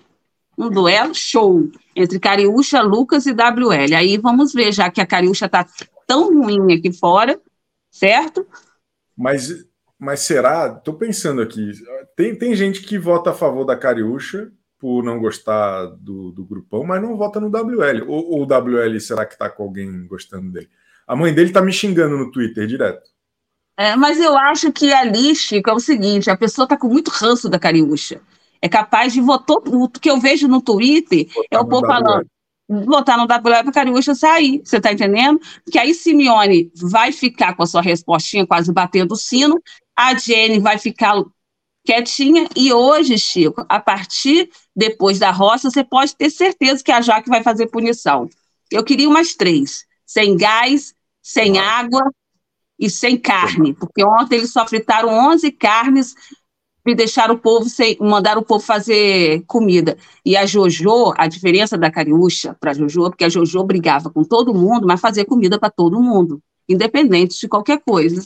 [0.58, 3.96] Um duelo show entre Cariúcha, Lucas e WL.
[3.96, 5.66] Aí vamos ver, já que a Cariúcha está
[6.06, 7.42] tão ruim aqui fora,
[7.90, 8.46] certo?
[9.18, 9.50] Mas,
[10.02, 10.76] mas será?
[10.78, 11.72] Estou pensando aqui.
[12.16, 16.84] Tem, tem gente que vota a favor da Cariúcha por não gostar do, do grupão,
[16.84, 18.04] mas não vota no WL.
[18.08, 20.70] Ou, ou o WL será que está com alguém gostando dele?
[21.08, 23.10] A mãe dele está me xingando no Twitter direto.
[23.78, 27.10] É, mas eu acho que ali, Chico, é o seguinte: a pessoa está com muito
[27.10, 28.22] ranço da Cariúcha
[28.62, 29.58] é capaz de votar.
[29.58, 32.26] O que eu vejo no Twitter é o povo falando.
[32.70, 35.42] Votar no WL para Cariúcha sair, você está entendendo?
[35.66, 39.62] Porque aí Simeone vai ficar com a sua respostinha quase batendo o sino,
[39.96, 41.16] a Jenny vai ficar
[41.86, 47.02] quietinha, e hoje, Chico, a partir depois da roça, você pode ter certeza que a
[47.02, 48.30] Jaque vai fazer punição.
[48.72, 52.02] Eu queria umas três: sem gás, sem água
[52.80, 56.16] e sem carne, porque ontem eles só fritaram 11 carnes
[56.86, 59.98] e deixar o povo sem, mandar o povo fazer comida.
[60.26, 64.24] E a Jojo, a diferença da Cariúcha para a Jojo, porque a Jojo brigava com
[64.24, 68.24] todo mundo, mas fazia comida para todo mundo, independente de qualquer coisa.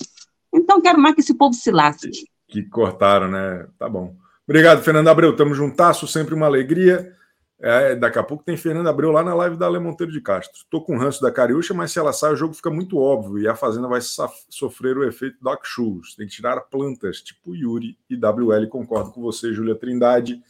[0.55, 2.09] Então, quero mais que esse povo se lasque.
[2.47, 3.67] Que cortaram, né?
[3.77, 4.15] Tá bom.
[4.47, 5.35] Obrigado, Fernando Abreu.
[5.35, 7.13] Tamo juntasso, sempre uma alegria.
[7.59, 10.57] É, daqui a pouco tem Fernando Abreu lá na live da Ale Monteiro de Castro.
[10.57, 13.47] Estou com ranço da Cariúcha, mas se ela sai, o jogo fica muito óbvio e
[13.47, 16.15] a Fazenda vai sofrer o efeito Doc Shoes.
[16.15, 18.67] Tem que tirar plantas, tipo Yuri e WL.
[18.67, 20.41] Concordo com você, Júlia Trindade.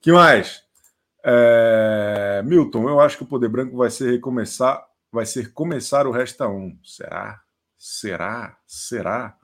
[0.00, 0.62] que mais?
[1.24, 2.42] É...
[2.44, 6.46] Milton, eu acho que o Poder Branco vai ser recomeçar, vai ser começar o Resta
[6.46, 6.78] 1.
[6.84, 7.40] Será?
[7.86, 8.56] Será?
[8.66, 9.36] Será?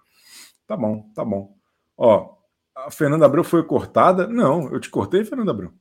[0.67, 1.55] Tá bom, tá bom.
[1.95, 2.39] Ó,
[2.75, 4.27] a Fernanda Abreu foi cortada?
[4.27, 5.75] Não, eu te cortei, Fernanda Abreu.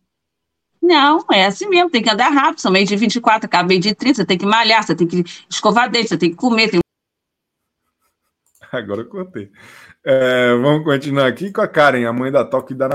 [0.82, 4.16] Não, é assim mesmo, tem que andar rápido, são meio de 24, acabei de 30,
[4.16, 6.70] você tem que malhar, você tem que escovar dente, você tem que comer.
[6.70, 6.82] Tem...
[8.74, 9.50] Agora eu cortei.
[10.04, 12.90] É, vamos continuar aqui com a Karen, a mãe da Toque da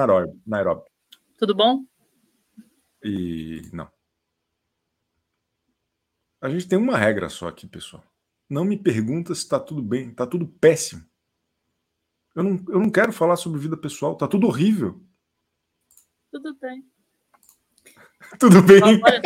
[0.47, 0.83] Nairobi.
[1.39, 1.81] Tudo bom?
[3.03, 3.91] E não.
[6.43, 8.05] A gente tem uma regra só aqui, pessoal.
[8.55, 11.03] Não me pergunta se está tudo bem, está tudo péssimo.
[12.37, 15.03] Eu não, eu não quero falar sobre vida pessoal, está tudo horrível.
[16.31, 16.85] Tudo bem.
[18.39, 19.01] Tudo bem?
[19.01, 19.23] Bora,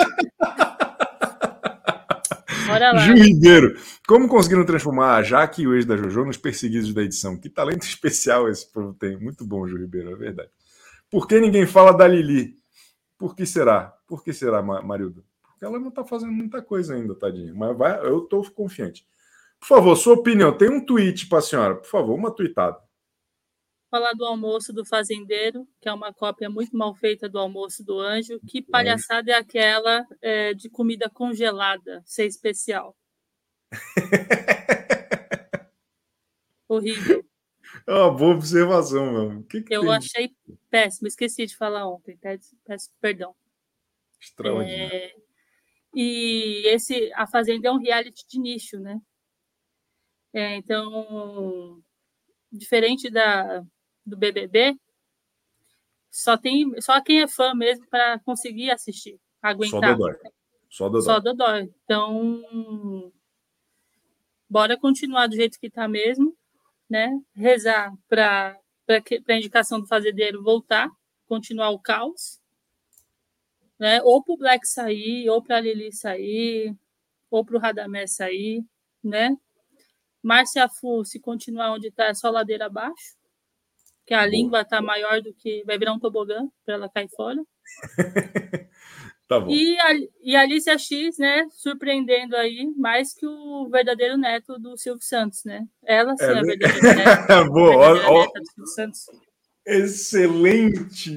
[2.67, 2.99] Bora lá.
[2.99, 7.03] Ju Ribeiro, como conseguiram transformar a Jaque e o ex da Jojo nos perseguidos da
[7.03, 7.39] edição?
[7.39, 9.19] Que talento especial esse povo tem.
[9.19, 10.51] Muito bom, Ju Ribeiro, é verdade.
[11.11, 12.59] Por que ninguém fala da Lili?
[13.19, 13.95] Por que será?
[14.07, 15.23] Por que será, Marilda?
[15.43, 17.55] Porque ela não está fazendo muita coisa ainda, tadinha.
[17.55, 19.07] Mas vai, eu estou confiante.
[19.61, 20.57] Por favor, sua opinião.
[20.57, 21.77] Tem um tweet para a senhora.
[21.77, 22.79] Por favor, uma tweetada
[23.91, 27.99] falar do almoço do fazendeiro, que é uma cópia muito mal feita do almoço do
[27.99, 28.39] anjo.
[28.47, 32.97] Que palhaçada é aquela é, de comida congelada, ser especial?
[36.69, 37.25] Horrível.
[37.87, 39.43] É uma boa observação, mano.
[39.45, 39.91] Que que Eu tem?
[39.91, 40.37] achei
[40.71, 43.35] péssimo, esqueci de falar ontem, peço, peço perdão.
[44.21, 44.93] Extraordinário.
[44.93, 45.15] É,
[45.95, 49.01] e esse A Fazenda é um reality de nicho, né?
[50.33, 51.83] É, então,
[52.53, 53.63] diferente da,
[54.05, 54.79] do BBB,
[56.11, 59.81] só tem só quem é fã mesmo para conseguir assistir, aguentar.
[59.81, 60.17] Só Dodói.
[60.69, 61.03] Só Dodói.
[61.03, 61.75] Só Dodói.
[61.85, 63.13] Então,
[64.49, 66.37] bora continuar do jeito que está mesmo,
[66.89, 67.11] né?
[67.35, 68.59] Rezar para
[68.89, 70.91] a indicação do fazendeiro voltar,
[71.27, 72.41] continuar o caos,
[73.79, 74.03] né?
[74.03, 76.75] Ou para o Black sair, ou para a Lili sair,
[77.31, 78.65] ou para o Radamés sair,
[79.03, 79.37] né?
[80.23, 83.17] Márcia Fu, se continuar onde está, é só ladeira abaixo,
[84.07, 85.63] que a língua está maior do que.
[85.67, 87.43] Vai virar um tobogã para ela cair fora.
[89.29, 89.51] tá bom.
[89.51, 94.77] E a, e a Alicia X, né, surpreendendo aí mais que o verdadeiro neto do
[94.77, 95.67] Silvio Santos, né?
[95.85, 97.45] Ela sim é, é a verdadeira neta.
[97.45, 99.07] Boa, verdadeira neta do Silvio Santos.
[99.67, 101.15] Excelente!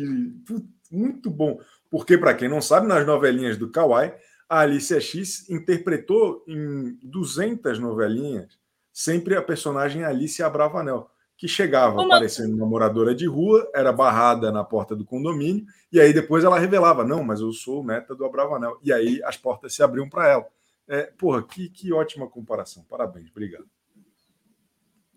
[0.92, 1.58] Muito bom.
[1.90, 4.14] Porque, para quem não sabe, nas novelinhas do Kawaii,
[4.50, 8.60] a Alicia X interpretou em 200 novelinhas
[9.04, 12.10] sempre a personagem Alicia Abravanel, que chegava Como...
[12.10, 16.60] parecendo uma moradora de rua, era barrada na porta do condomínio, e aí depois ela
[16.60, 18.80] revelava: não, mas eu sou neta do Abravanel.
[18.84, 20.46] E aí as portas se abriam para ela.
[20.88, 22.84] É, porra, que, que ótima comparação.
[22.88, 23.66] Parabéns, obrigado.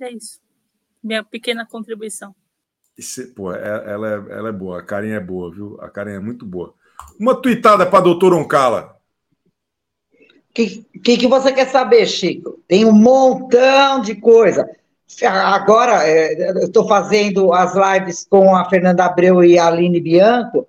[0.00, 0.40] É isso.
[1.02, 2.34] Minha pequena contribuição.
[2.96, 5.76] Esse, pô, é, ela, é, ela é boa, a Karen é boa, viu?
[5.80, 6.74] A Karen é muito boa.
[7.18, 8.93] Uma tuitada para doutor Oncala.
[10.54, 12.60] O que, que, que, você quer saber, Chico?
[12.68, 14.70] Tem um montão de coisa.
[15.24, 20.68] Agora, é, eu estou fazendo as lives com a Fernanda Abreu e a Aline Bianco,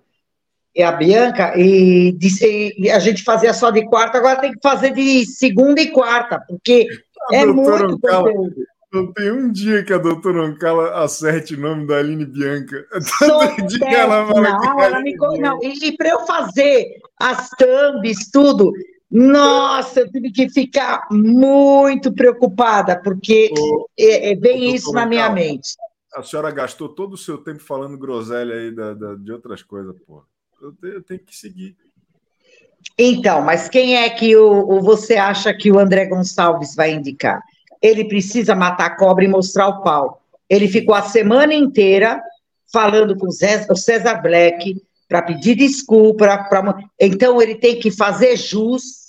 [0.75, 4.59] e a Bianca, e, disse, e a gente fazia só de quarta, agora tem que
[4.61, 6.87] fazer de segunda e quarta, porque
[7.31, 8.55] a é muito conteúdo.
[8.91, 12.85] Não tem um dia que a doutora Oncala acerte o nome da Aline Bianca.
[13.19, 15.13] Todo dia ela fala que ela me...
[15.39, 18.71] não, E, e para eu fazer as thumbs, tudo,
[19.15, 25.25] nossa, eu tive que ficar muito preocupada, porque ô, é, é bem isso na minha
[25.25, 25.69] Oncala, mente.
[26.13, 29.95] A senhora gastou todo o seu tempo falando groselha aí da, da de outras coisas,
[30.05, 30.23] pô.
[30.61, 31.75] Eu, eu tenho que seguir.
[32.97, 37.41] Então, mas quem é que o, o, você acha que o André Gonçalves vai indicar?
[37.81, 40.21] ele precisa matar a cobra e mostrar o pau.
[40.49, 42.21] Ele ficou a semana inteira
[42.71, 46.37] falando com o César Black para pedir desculpa.
[46.49, 49.04] Pra, então, ele tem que fazer jus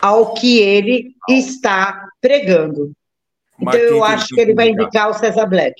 [0.00, 2.92] ao que ele está pregando.
[3.60, 5.74] Então, eu acho que ele vai indicar o César Black.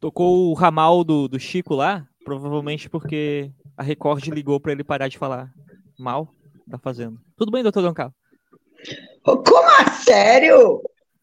[0.00, 5.08] Tocou o ramal do, do Chico lá, provavelmente porque a Record ligou para ele parar
[5.08, 5.52] de falar
[5.98, 6.34] mal
[6.66, 7.16] da Fazenda.
[7.36, 8.14] Tudo bem, doutor Dom Carlos?
[9.22, 10.82] Como a sério?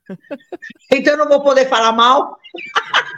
[0.91, 2.37] Então eu não vou poder falar mal?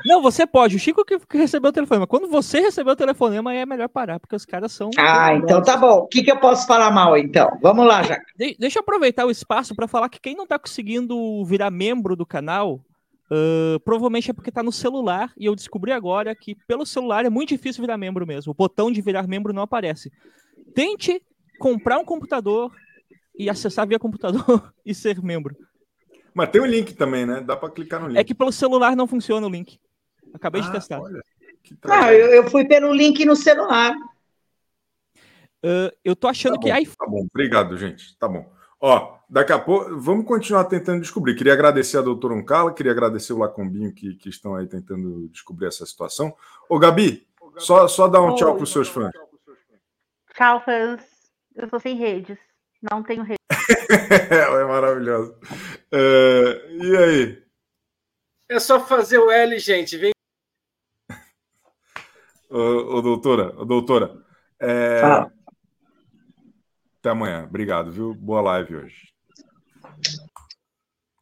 [0.06, 0.76] Não, você pode.
[0.76, 2.08] O Chico que recebeu o telefonema.
[2.08, 4.90] Quando você recebeu o telefonema, é melhor parar, porque os caras são.
[4.98, 6.00] Ah, então tá bom.
[6.00, 7.58] O que, que eu posso falar mal, então?
[7.62, 8.20] Vamos lá, já.
[8.36, 12.16] De deixa eu aproveitar o espaço para falar que quem não tá conseguindo virar membro
[12.16, 12.76] do canal,
[13.32, 15.32] uh, provavelmente é porque tá no celular.
[15.38, 18.52] E eu descobri agora que pelo celular é muito difícil virar membro mesmo.
[18.52, 20.12] O botão de virar membro não aparece.
[20.74, 21.22] Tente
[21.60, 22.72] comprar um computador
[23.38, 25.56] e acessar via computador e ser membro.
[26.40, 27.42] Mas tem o um link também, né?
[27.42, 28.18] Dá para clicar no link.
[28.18, 29.78] É que pelo celular não funciona o link.
[30.34, 31.02] Acabei ah, de testar.
[31.02, 31.22] Olha,
[31.84, 33.94] ah, eu, eu, fui pelo link no celular.
[35.62, 38.18] Uh, eu tô achando tá que bom, Tá bom, obrigado, gente.
[38.18, 38.50] Tá bom.
[38.80, 41.36] Ó, daqui a pouco, vamos continuar tentando descobrir.
[41.36, 45.68] Queria agradecer a doutora Uncala, queria agradecer o Lacombinho que, que estão aí tentando descobrir
[45.68, 46.34] essa situação.
[46.70, 49.12] Ô, Gabi, Ô, Gabi só, só dá um tchau para os seus fãs.
[50.38, 51.02] Tchau, fãs.
[51.54, 52.38] Eu estou sem redes.
[52.82, 53.40] Não tenho rede.
[54.30, 55.36] Ela é maravilhosa.
[55.93, 57.43] Uh, e aí?
[58.49, 59.97] É só fazer o L, gente.
[59.97, 60.11] Vem.
[62.49, 64.24] Ô, ô doutora, ô, doutora.
[64.59, 65.01] É...
[65.03, 65.32] Ah.
[66.99, 67.45] Até amanhã.
[67.45, 68.13] Obrigado, viu?
[68.13, 69.13] Boa live hoje.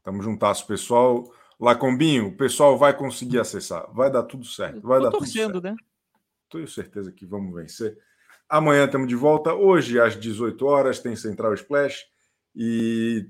[0.03, 1.29] Tamo juntasso, pessoal.
[1.59, 3.91] Lacombinho, o pessoal vai conseguir acessar.
[3.93, 4.81] Vai dar tudo certo.
[4.81, 5.75] Vai Tô dar torcendo, tudo certo.
[5.75, 5.83] né?
[6.49, 7.97] Tenho certeza que vamos vencer.
[8.47, 9.53] Amanhã estamos de volta.
[9.53, 12.05] Hoje, às 18 horas, tem Central Splash.
[12.59, 13.27] E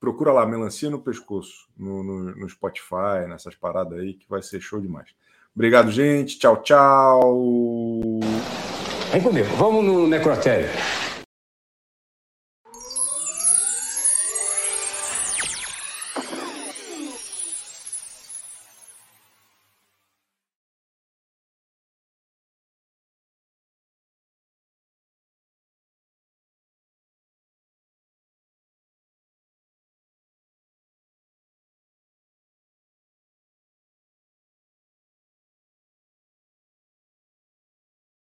[0.00, 4.62] procura lá, Melancia no Pescoço, no, no, no Spotify, nessas paradas aí, que vai ser
[4.62, 5.10] show demais.
[5.54, 6.38] Obrigado, gente.
[6.38, 8.20] Tchau, tchau.
[9.12, 9.48] Vem comigo.
[9.56, 10.68] Vamos no necrotério.